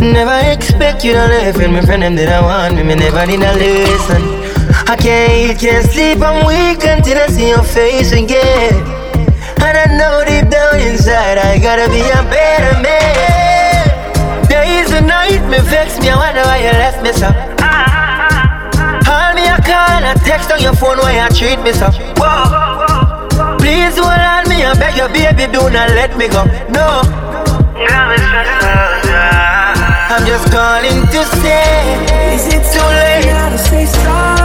Never 0.00 0.40
expect 0.50 1.04
you 1.04 1.12
to 1.12 1.26
leave, 1.28 1.56
and 1.60 1.72
my 1.72 1.82
friend 1.82 2.02
them 2.02 2.16
didn't 2.16 2.42
want 2.42 2.74
me, 2.74 2.82
me 2.82 2.94
never 2.94 3.26
did 3.26 3.42
a 3.42 3.52
listen. 3.54 4.22
I 4.88 4.96
can't 4.96 5.32
eat, 5.32 5.58
can't 5.60 5.84
sleep, 5.86 6.20
I'm 6.22 6.46
weak 6.46 6.82
until 6.84 7.18
I 7.18 7.26
see 7.28 7.50
your 7.50 7.62
face 7.62 8.12
again. 8.12 8.74
And 9.60 9.76
I 9.76 9.86
know 10.00 10.24
deep 10.24 10.50
down 10.50 10.80
inside, 10.80 11.38
I 11.38 11.58
gotta 11.58 11.88
be 11.92 12.00
a 12.00 12.22
better 12.32 12.80
man. 12.80 14.48
Days 14.48 14.90
and 14.92 15.06
nights, 15.06 15.44
me 15.52 15.60
vex 15.68 16.00
me, 16.00 16.08
I 16.08 16.16
wonder 16.16 16.42
why 16.42 16.58
you 16.64 16.72
left 16.80 17.02
me 17.04 17.12
sir. 17.12 17.32
Call 19.04 19.34
me 19.34 19.44
a 19.46 19.60
call, 19.60 20.00
I 20.00 20.14
text 20.24 20.50
on 20.50 20.60
your 20.60 20.74
phone, 20.74 20.98
why 20.98 21.12
you 21.20 21.28
treat 21.36 21.60
me 21.62 21.72
sir? 21.72 21.92
Whoa. 22.16 23.58
Please 23.58 23.96
hold 24.00 24.16
on 24.16 24.48
me, 24.48 24.64
I 24.64 24.72
beg 24.80 24.96
you, 24.96 25.08
baby, 25.12 25.52
do 25.52 25.68
not 25.68 25.90
let 25.90 26.16
me 26.16 26.26
go. 26.28 26.44
No. 26.72 27.29
I'm 30.12 30.26
just 30.26 30.52
calling 30.52 31.06
to 31.06 31.24
say, 31.40 31.96
is 32.34 32.46
it 32.48 32.62
too 32.72 32.84
late? 32.84 33.24
to 33.24 33.58
say 33.58 33.86
sorry. 33.86 34.39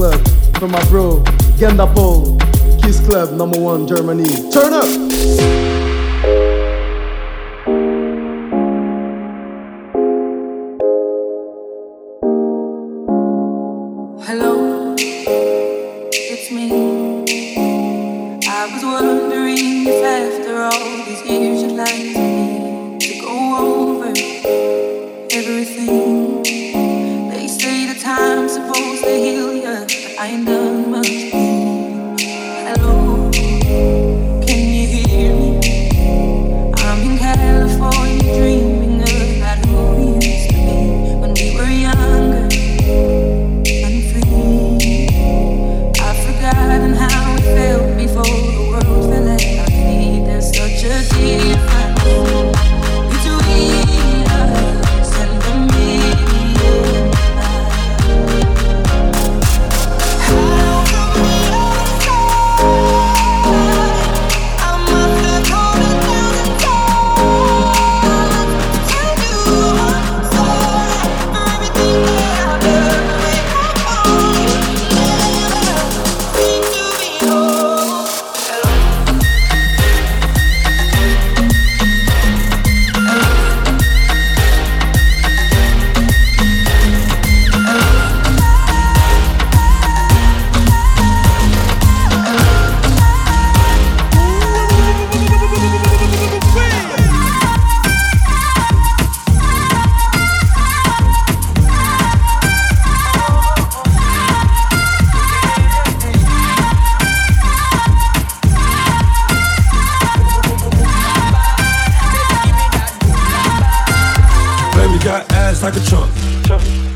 Club 0.00 0.28
from 0.58 0.70
my 0.70 0.82
bro, 0.88 1.22
Genda 1.58 1.86
Kiss 2.80 3.04
Club 3.04 3.36
number 3.36 3.60
one 3.60 3.86
Germany. 3.86 4.50
Turn 4.50 4.72
up! 4.72 5.79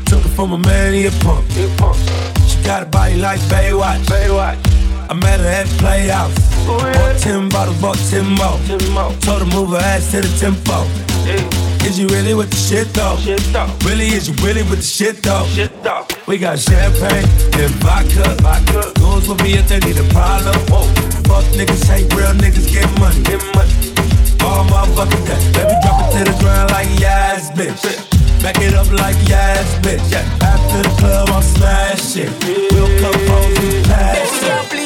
Took 0.05 0.25
it 0.25 0.33
from 0.35 0.53
a 0.53 0.57
man, 0.57 0.93
he 0.93 1.05
a 1.05 1.11
punk. 1.21 1.45
She 2.47 2.61
got 2.63 2.83
a 2.83 2.85
body 2.85 3.15
like 3.15 3.39
Baywatch. 3.51 4.03
Baywatch. 4.05 4.75
I 5.09 5.13
met 5.13 5.39
her 5.39 5.47
at 5.47 5.67
Playhouse. 5.77 6.33
Oh, 6.67 6.79
bought 6.79 7.17
10 7.19 7.49
bottles, 7.49 7.79
bought 7.79 7.97
10 8.09 8.25
more. 8.33 8.57
Told 9.21 9.41
her 9.43 9.49
move 9.53 9.69
her 9.69 9.77
ass 9.77 10.11
to 10.11 10.21
the 10.21 10.31
tempo. 10.39 10.81
Is 11.85 11.99
you 11.99 12.07
really 12.07 12.33
with 12.33 12.49
the 12.49 12.57
shit 12.57 12.87
though? 12.93 13.15
Really, 13.87 14.07
is 14.07 14.27
you 14.27 14.33
really 14.43 14.63
with 14.63 14.81
the 14.81 14.85
shit 14.85 15.21
though? 15.21 15.45
We 16.27 16.39
got 16.39 16.57
champagne 16.57 17.29
and 17.61 17.71
vodka. 17.85 18.35
vodka. 18.41 18.91
Goons 18.99 19.27
will 19.27 19.35
be 19.35 19.53
if 19.53 19.69
they 19.69 19.79
need 19.79 19.97
a 19.97 20.07
problem. 20.09 20.57
Fuck 21.29 21.45
niggas, 21.53 21.85
hate 21.85 22.11
real 22.13 22.33
niggas, 22.33 22.71
get 22.73 22.89
money. 22.99 23.21
Get 23.23 23.41
money. 23.53 23.73
All 24.41 24.65
motherfucking 24.65 25.25
day. 25.25 25.41
Let 25.53 25.67
me 25.69 25.75
drop 25.83 26.01
it 26.01 26.17
to 26.17 26.31
the 26.31 26.37
ground 26.41 26.71
like 26.71 26.89
yes, 26.99 27.51
bitch. 27.51 28.14
Back 28.45 28.61
it 28.61 28.75
up 28.75 28.91
like 28.91 29.15
yes, 29.27 29.79
bitch. 29.79 30.13
After 30.13 30.87
the 30.87 30.95
club, 30.99 31.29
I'll 31.29 31.41
smash 31.41 32.15
it. 32.15 32.29
We'll 32.73 32.85
come 33.01 33.27
home 33.27 33.55
and 33.57 33.85
pass 33.87 34.71
it. 34.71 34.84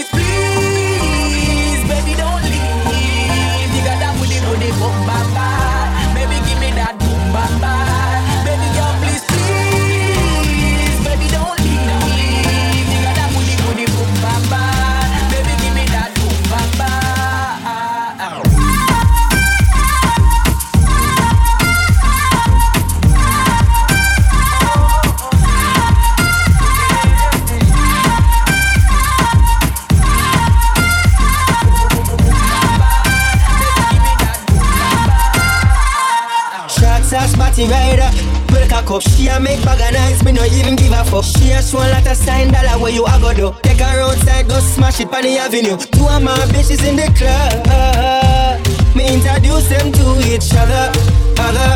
Shots 37.59 37.71
rider. 37.71 38.09
Break 38.47 38.71
a 38.71 38.81
cup, 38.81 39.01
she 39.01 39.27
a 39.27 39.39
make 39.39 39.63
bag 39.63 39.81
of 39.81 39.93
nice, 39.93 40.23
me 40.23 40.31
no 40.31 40.43
even 40.45 40.75
give 40.75 40.91
a 40.91 41.03
fuck. 41.03 41.23
She 41.23 41.51
a 41.51 41.61
show 41.61 41.77
a 41.77 41.87
lot 41.91 42.07
of 42.07 42.17
sign 42.17 42.51
dollar 42.51 42.81
where 42.81 42.91
you 42.91 43.05
a 43.05 43.19
go 43.19 43.33
do. 43.33 43.53
Take 43.61 43.79
her 43.79 44.01
outside, 44.01 44.47
go 44.47 44.59
smash 44.59 44.99
it 44.99 45.13
on 45.13 45.23
the 45.23 45.37
avenue. 45.37 45.77
Two 45.77 46.07
of 46.07 46.23
my 46.23 46.35
bitches 46.49 46.87
in 46.87 46.95
the 46.95 47.11
club. 47.17 48.95
Me 48.95 49.13
introduce 49.13 49.67
them 49.69 49.91
to 49.91 50.19
each 50.33 50.53
other, 50.55 50.91
other, 51.37 51.71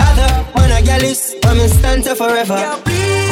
other. 0.00 0.46
Man 0.56 0.70
a 0.72 0.82
gal 0.84 1.02
is, 1.02 1.36
I'm 1.44 1.60
in 1.60 1.68
stanza 1.68 2.16
forever. 2.16 2.80
Please, 2.84 3.25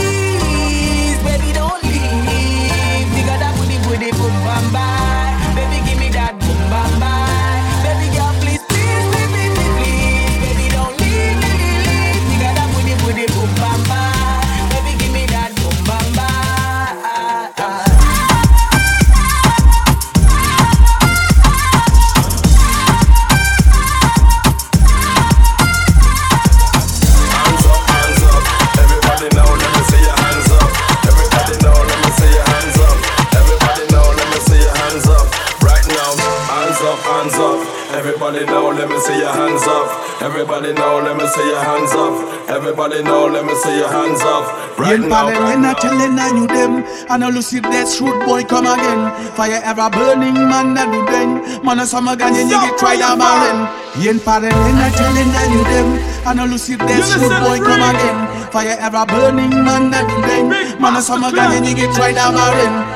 see 39.05 39.18
your 39.21 39.33
hands 39.33 39.63
up. 39.68 40.22
Everybody 40.22 40.72
now, 40.72 40.97
let 41.05 41.17
me 41.17 41.26
see 41.29 41.47
your 41.47 41.61
hands 41.61 41.93
up. 41.93 42.49
Everybody 42.49 43.03
now, 43.03 43.26
let 43.29 43.45
me 43.45 43.55
see 43.55 43.76
your 43.76 43.89
hands 43.93 44.21
up. 44.22 44.64
Right 44.79 44.99
Yen 44.99 45.09
now, 45.09 45.29
right 45.29 45.59
now. 45.59 45.71
I 45.71 45.75
telling 45.75 46.18
I 46.18 46.35
you 46.35 46.47
them 46.49 46.83
And 47.09 47.22
I 47.22 47.31
lucid 47.31 47.63
that 47.63 47.87
shoot 47.87 48.11
boy 48.26 48.43
come 48.43 48.67
again 48.67 49.07
Fire 49.39 49.63
ever 49.63 49.89
burning 49.91 50.35
man 50.35 50.75
that 50.75 50.91
do 50.91 50.99
then 51.07 51.63
Man 51.64 51.79
a 51.79 51.87
summer 51.87 52.17
gun 52.17 52.35
you 52.35 52.51
get 52.51 52.75
tried 52.79 52.99
a 52.99 53.14
barren 53.14 53.71
Yen 54.03 54.18
when 54.18 54.79
I 54.83 54.91
telling 54.91 55.31
I 55.31 55.47
you 55.55 55.63
them 55.63 56.51
lucid 56.51 56.81
that 56.81 56.91
You 56.91 57.07
shoot 57.07 57.35
boy 57.39 57.63
come 57.63 57.87
again 57.87 58.51
Fire 58.51 58.76
ever 58.83 59.07
burning 59.07 59.55
man 59.63 59.91
that 59.95 60.11
do 60.11 60.18
then 60.26 60.81
Man 60.83 60.97
a 60.97 61.03
summer 61.03 61.31
gun 61.31 61.63
you 61.63 61.75
get 61.75 61.95
tried 61.95 62.18
a 62.18 62.35
barren 62.35 62.93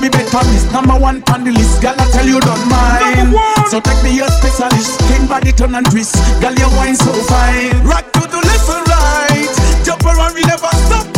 Me, 0.00 0.08
me 0.08 0.08
better 0.08 0.42
list 0.50 0.72
Number 0.72 0.98
one 0.98 1.22
on 1.30 1.44
the 1.44 1.52
list 1.52 1.82
Girl 1.82 1.94
I 1.96 2.10
tell 2.10 2.26
you 2.26 2.40
don't 2.40 2.68
mind. 2.68 3.34
So 3.70 3.80
take 3.80 4.02
me 4.02 4.16
your 4.16 4.28
specialist 4.28 5.00
King 5.08 5.26
body 5.26 5.52
turn 5.52 5.74
and 5.74 5.86
twist. 5.90 6.16
Girl 6.40 6.54
your 6.54 6.70
wine 6.76 6.96
so 6.96 7.12
fine. 7.30 7.74
Rock 7.84 8.12
to 8.12 8.20
the 8.20 8.40
left 8.42 8.68
and 8.70 8.86
right. 8.88 9.84
Jump 9.84 10.04
around 10.04 10.34
we 10.34 10.42
never 10.42 10.68
stop 10.86 11.13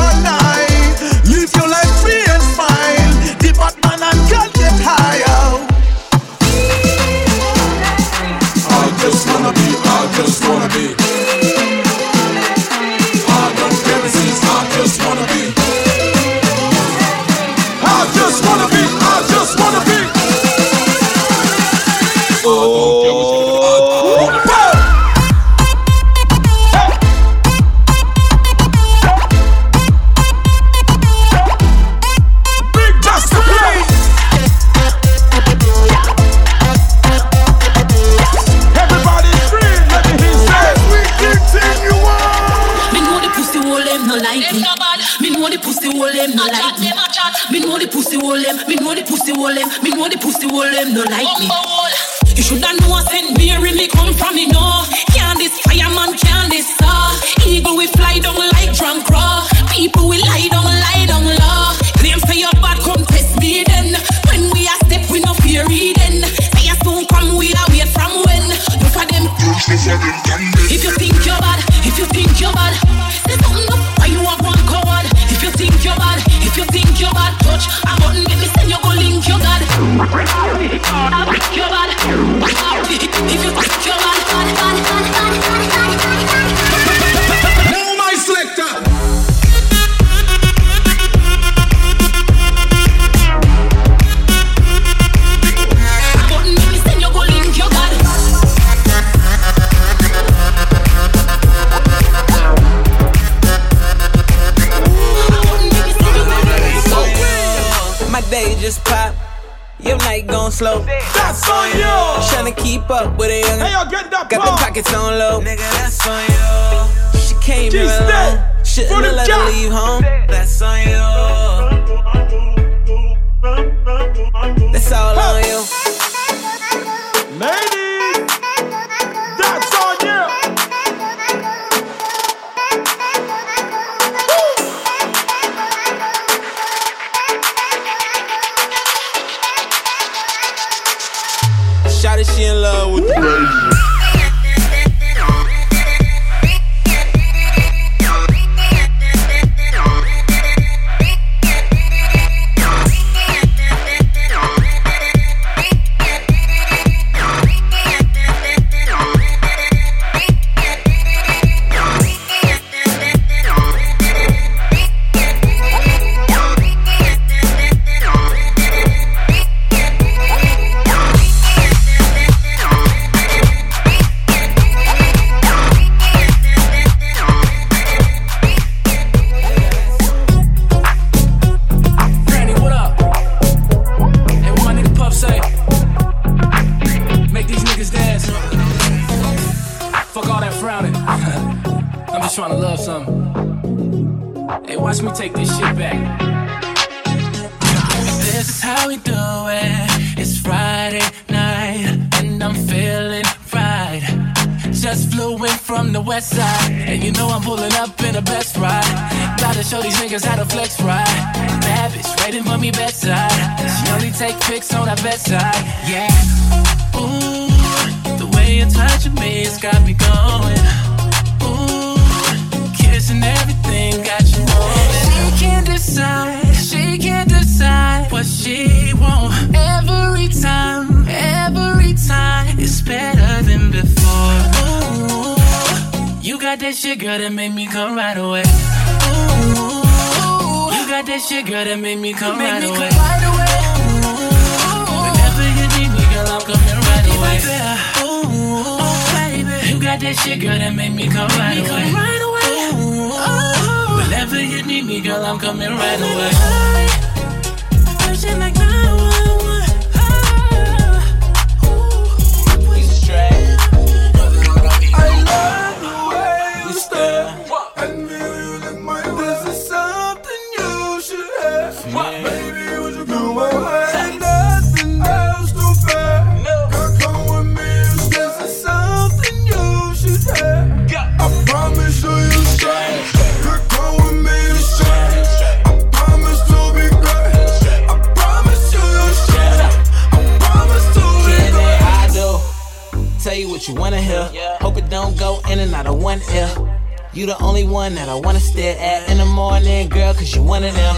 You 297.17 297.25
the 297.25 297.43
only 297.43 297.65
one 297.65 297.95
that 297.95 298.11
I 298.11 298.15
wanna 298.15 298.41
stare 298.41 298.77
at 298.79 299.09
in 299.09 299.17
the 299.17 299.25
morning, 299.25 299.89
girl, 299.89 300.13
cause 300.13 300.37
you 300.37 300.43
one 300.43 300.63
of 300.63 300.75
them. 300.75 300.97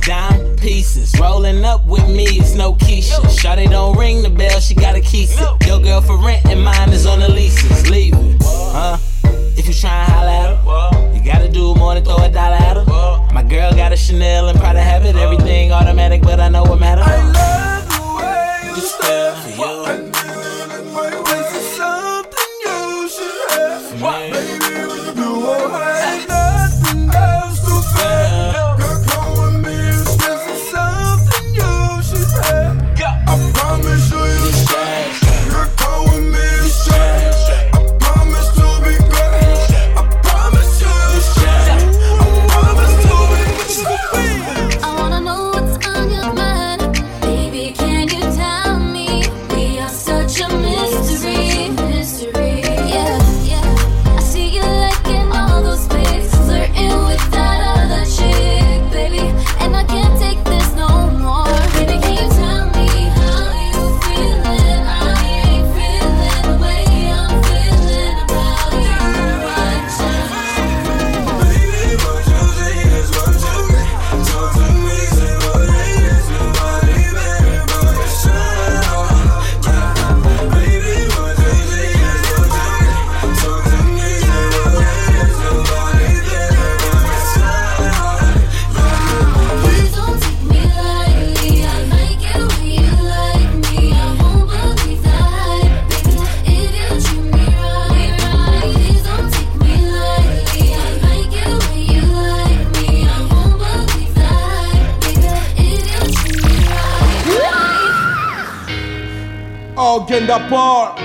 Dime 0.00 0.56
pieces, 0.56 1.12
rolling 1.20 1.62
up 1.66 1.84
with 1.84 2.08
me, 2.08 2.24
it's 2.24 2.54
no 2.54 2.72
Keisha. 2.72 3.20
Shawty 3.26 3.68
don't 3.68 3.94
ring 3.98 4.22
the 4.22 4.30
bell, 4.30 4.58
she 4.58 4.74
gotta 4.74 5.02
key 5.02 5.24
it. 5.24 5.66
Your 5.66 5.78
girl 5.78 6.00
for 6.00 6.16
rent 6.16 6.46
and 6.46 6.64
mine 6.64 6.88
is 6.94 7.04
on 7.04 7.20
the 7.20 7.30
leases, 7.30 7.90
leave 7.90 8.14
it. 8.14 8.42
Huh? 8.42 8.96
If 9.58 9.68
you 9.68 9.74
try 9.74 9.90
and 9.90 10.10
holla 10.10 10.32
at 10.32 10.56
her, 10.56 11.14
you 11.14 11.22
gotta 11.22 11.50
do 11.50 11.74
more 11.74 11.92
than 11.92 12.04
throw 12.04 12.16
a 12.16 12.30
dollar 12.30 12.56
at 12.56 12.78
her. 12.78 13.34
My 13.34 13.42
girl 13.42 13.74
got 13.74 13.92
a 13.92 13.98
Chanel 13.98 14.48
and 14.48 14.58
Prada 14.58 14.80
habit, 14.80 15.14
everything 15.16 15.72
automatic, 15.72 16.22
but 16.22 16.40
I 16.40 16.48
know 16.48 16.62
what 16.62 16.80
matters. 16.80 17.04
I 17.06 17.22
love 17.32 17.86
the 17.90 18.00
way 18.16 18.76
you 18.76 18.80
stare. 18.80 20.09
tender 110.26 110.48
Paul. 110.48 110.96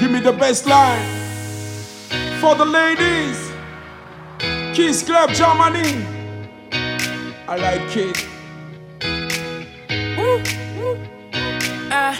Give 0.00 0.10
me 0.10 0.20
the 0.20 0.32
best 0.32 0.66
line. 0.66 1.06
For 2.40 2.54
the 2.54 2.64
ladies, 2.64 3.50
Kiss 4.76 5.02
Club 5.02 5.30
Germany. 5.30 6.06
I 7.48 7.56
like 7.56 7.96
it. 7.96 8.26
Uh, 11.90 12.14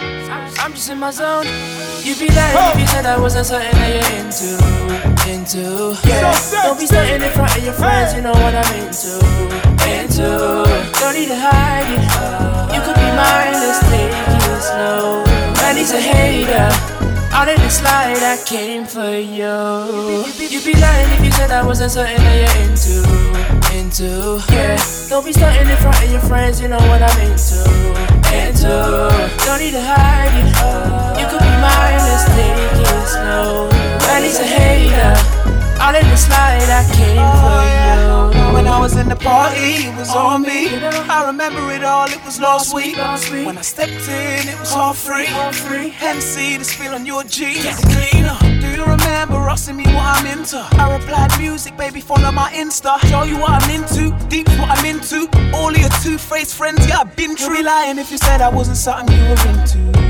I'm 0.61 0.73
just 0.73 0.91
in 0.91 0.99
my 0.99 1.11
zone. 1.11 1.47
You 2.03 2.15
be 2.17 2.29
lying 2.35 2.57
oh. 2.57 2.73
if 2.75 2.81
you 2.81 2.87
said 2.87 3.07
I 3.07 3.19
wasn't 3.21 3.47
something 3.47 3.71
that 3.71 3.91
you're 3.95 4.11
into, 4.19 4.51
into. 5.31 6.09
Yeah. 6.09 6.35
Don't 6.51 6.79
be 6.79 6.87
standing 6.87 7.27
in 7.27 7.33
front 7.33 7.57
of 7.57 7.65
your 7.65 7.75
friends. 7.75 8.15
You 8.15 8.23
know 8.23 8.33
what 8.33 8.55
I'm 8.55 8.75
into, 8.75 9.21
into. 9.87 10.29
Don't 10.99 11.15
need 11.15 11.29
to 11.29 11.39
hide 11.39 11.87
it. 11.95 12.75
You 12.75 12.81
could 12.83 12.97
be 12.97 13.09
mine. 13.15 13.53
Let's 13.53 13.81
take 13.89 14.11
it 14.11 14.39
slow. 14.61 15.28
Everybody's 15.79 16.07
a 16.07 16.11
hater. 16.11 16.69
Out 17.31 17.47
in 17.47 17.61
the 17.61 17.71
slide, 17.71 18.19
I 18.19 18.37
came 18.45 18.85
for 18.85 19.15
you. 19.15 20.27
You'd 20.51 20.65
be 20.65 20.75
lying 20.75 21.07
if 21.15 21.25
you 21.25 21.31
said 21.31 21.53
I 21.53 21.65
wasn't 21.65 21.93
certain 21.93 22.17
that 22.17 22.35
you're 22.35 22.59
into, 22.67 22.99
into. 23.79 24.43
Yeah, 24.51 24.75
don't 25.09 25.25
be 25.25 25.33
starting 25.33 25.71
in 25.71 25.77
front 25.77 26.03
of 26.03 26.11
your 26.11 26.21
friends. 26.23 26.61
You 26.61 26.67
know 26.67 26.83
what 26.91 27.01
I'm 27.01 27.15
into, 27.23 27.63
into. 28.35 28.75
Don't 29.47 29.61
need 29.63 29.71
to 29.71 29.83
hide 29.87 30.35
it. 30.35 30.51
You 31.15 31.27
could 31.31 31.47
be 31.47 31.55
mine. 31.63 32.03
Let's 32.11 32.27
take 32.35 32.59
it 32.59 33.07
slow. 33.07 33.71
A 34.11 34.45
hater. 34.45 35.15
Out 35.79 35.95
in 35.95 36.05
the 36.11 36.17
slide, 36.17 36.69
I 36.75 36.83
came 36.91 37.23
for 37.39 38.03
you. 38.03 38.08
When 38.53 38.67
I 38.67 38.79
was 38.81 38.97
in 38.97 39.09
the 39.09 39.17
party, 39.17 39.87
it 39.87 39.97
was 39.97 40.15
on 40.15 40.43
me. 40.43 40.69
I 41.09 41.27
remember 41.27 41.71
it 41.73 41.85
all, 41.85 42.09
it 42.09 42.23
was 42.25 42.41
last 42.41 42.75
week. 42.75 42.97
When 42.97 43.59
I 43.59 43.63
stepped 43.63 44.09
in, 44.09 44.49
it 44.49 44.59
was 44.59 44.73
all 44.73 44.93
free. 44.93 45.27
Hennessy, 45.27 46.57
the 46.57 46.65
spill 46.65 46.95
on 46.95 47.07
your 47.07 47.25
jeans. 47.25 47.63
Get 47.63 47.77
cleaner. 47.77 48.37
Do 48.61 48.69
you 48.75 48.85
remember 48.85 49.37
asking 49.49 49.77
me 49.77 49.85
what 49.85 50.05
I'm 50.19 50.27
into? 50.27 50.59
I 50.73 50.97
replied, 50.97 51.31
music, 51.39 51.77
baby, 51.77 52.01
follow 52.01 52.33
my 52.33 52.51
Insta. 52.53 52.99
Show 53.09 53.25
you 53.25 53.39
what 53.39 53.51
I'm 53.63 53.71
into, 53.71 54.17
deep 54.29 54.49
what 54.59 54.71
I'm 54.71 54.85
into. 54.85 55.29
All 55.55 55.71
of 55.71 55.79
your 55.79 55.91
two-faced 56.03 56.55
friends, 56.55 56.87
yeah, 56.89 57.01
I've 57.01 57.17
been 57.17 57.37
true. 57.37 57.63
lying 57.63 57.99
if 57.99 58.11
you 58.11 58.19
said 58.19 58.41
I 58.41 58.49
wasn't 58.49 58.77
something 58.77 59.17
you 59.17 59.23
were 59.25 59.49
into. 59.49 60.08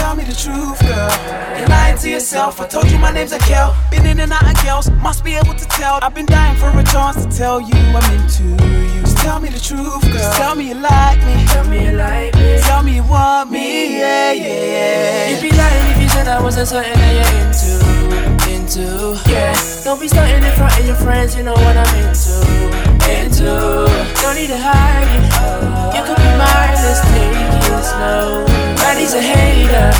Tell 0.00 0.16
me 0.16 0.24
the 0.24 0.34
truth, 0.34 0.80
girl. 0.80 1.12
You're 1.58 1.68
lying 1.68 1.98
to 1.98 2.08
yourself. 2.08 2.60
I 2.60 2.66
told 2.66 2.90
you 2.90 2.98
my 2.98 3.12
name's 3.12 3.32
Akel. 3.32 3.76
Been 3.90 4.06
in 4.06 4.18
and 4.20 4.32
out 4.32 4.48
of 4.48 4.56
girls, 4.64 4.90
must 5.02 5.22
be 5.22 5.34
able 5.34 5.54
to 5.54 5.66
tell. 5.78 5.98
I've 6.02 6.14
been 6.14 6.26
dying 6.26 6.56
for 6.56 6.70
a 6.70 6.84
chance 6.84 7.24
to 7.24 7.30
tell 7.30 7.60
you 7.60 7.76
I'm 7.98 8.08
into 8.16 8.44
you. 8.44 9.00
Just 9.02 9.18
tell 9.18 9.38
me 9.40 9.50
the 9.50 9.60
truth, 9.60 10.02
girl. 10.02 10.12
Just 10.12 10.36
tell 10.36 10.54
me 10.56 10.68
you 10.68 10.74
like 10.74 11.18
me. 11.28 11.46
Tell 11.52 11.68
me 11.68 11.84
you 11.84 11.92
like 11.92 12.34
me. 12.34 12.58
Tell 12.60 12.82
me 12.82 12.94
you 12.96 13.04
want 13.04 13.50
me, 13.50 13.98
yeah, 13.98 14.32
yeah, 14.32 14.64
yeah. 14.74 15.28
You'd 15.30 15.42
be 15.42 15.56
lying 15.56 15.90
if 15.92 16.02
you 16.02 16.08
said 16.08 16.26
I 16.28 16.40
wasn't 16.42 16.68
something 16.68 16.92
that 16.92 17.12
you're 17.18 17.34
into. 17.44 17.72
Into, 18.50 19.20
yeah. 19.30 19.54
Don't 19.84 20.00
be 20.00 20.08
starting 20.08 20.42
in 20.42 20.52
front 20.56 20.78
of 20.78 20.86
your 20.86 20.96
friends, 20.96 21.36
you 21.36 21.42
know 21.42 21.52
what 21.54 21.76
I'm 21.76 21.94
into. 22.00 22.34
Into, 23.20 23.50
don't 24.22 24.34
need 24.34 24.48
to 24.48 24.58
hide 24.58 25.10
it. 25.12 25.24
You 25.94 26.02
could 26.06 26.16
be 26.16 26.30
mine, 26.40 26.69
let's 26.82 27.00
take 27.00 27.36
it 27.36 27.84
slow. 27.84 28.46
Daddy's 28.76 29.14
a 29.14 29.22
hater. 29.22 29.90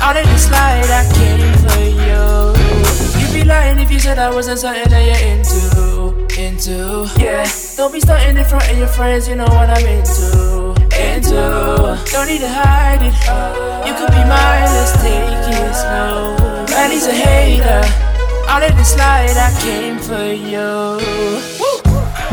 Out 0.00 0.16
of 0.16 0.26
the 0.26 0.38
slide, 0.38 0.90
I 0.90 1.02
came 1.14 1.54
for 1.64 1.82
you. 2.04 2.22
You'd 3.20 3.34
be 3.34 3.44
lying 3.44 3.78
if 3.78 3.90
you 3.90 3.98
said 3.98 4.18
I 4.18 4.32
wasn't 4.34 4.58
something 4.58 4.88
that 4.88 5.02
you're 5.08 5.22
into. 5.30 6.26
Into, 6.36 7.08
yeah. 7.18 7.48
Don't 7.76 7.92
be 7.92 8.00
starting 8.00 8.36
in 8.36 8.44
front 8.44 8.70
of 8.70 8.76
your 8.78 8.88
friends, 8.88 9.28
you 9.28 9.36
know 9.36 9.44
what 9.44 9.70
I'm 9.70 9.86
into. 9.86 10.74
Into, 10.96 11.96
don't 12.12 12.28
need 12.28 12.40
to 12.40 12.48
hide 12.48 13.02
it. 13.02 13.14
You 13.86 13.94
could 13.96 14.12
be 14.12 14.22
mine, 14.28 14.68
let's 14.76 14.92
take 15.00 15.32
it 15.48 15.74
slow. 15.74 16.36
Daddy's 16.66 17.06
a 17.06 17.12
hater. 17.12 17.82
Out 18.48 18.62
of 18.62 18.76
the 18.76 18.84
slide, 18.84 19.36
I 19.36 19.50
came 19.60 19.98
for 19.98 20.32
you. 20.32 21.00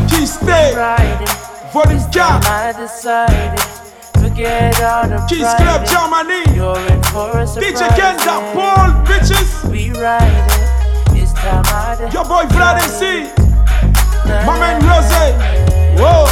Key 0.08 0.26
stay. 0.26 0.74
Riding. 0.74 1.26
Volume 1.72 2.12
cap. 2.12 2.44
I 2.46 2.72
decided. 2.72 3.83
Forget 4.34 4.82
all 4.82 5.08
the 5.08 5.24
Keys. 5.28 5.46
Club 5.62 5.86
Germany. 5.86 6.42
You're 6.56 6.76
in 6.90 7.00
for 7.04 7.38
a 7.38 7.46
surprise. 7.46 7.72
DJ 7.72 7.86
Kenza, 7.94 8.42
Paul, 8.52 8.90
bitches. 9.06 9.70
We 9.70 9.92
riding. 9.92 11.22
It's 11.22 11.32
time 11.34 11.62
I 11.66 12.10
Your 12.12 12.24
boy 12.24 12.42
Vlad 12.50 12.82
MC. 12.82 13.30
My 14.44 14.58
man 14.58 14.82
Rose. 14.82 15.14
Whoa. 16.02 16.26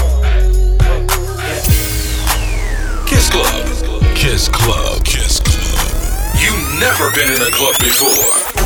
Kiss 3.07 3.31
Club. 3.31 4.17
Kiss 4.17 4.49
Club. 4.49 5.05
Kiss 5.05 5.39
Club. 5.39 6.43
You 6.43 6.51
never 6.81 7.09
been 7.15 7.33
in 7.33 7.41
a 7.41 7.53
club 7.53 7.79
before. 7.79 8.62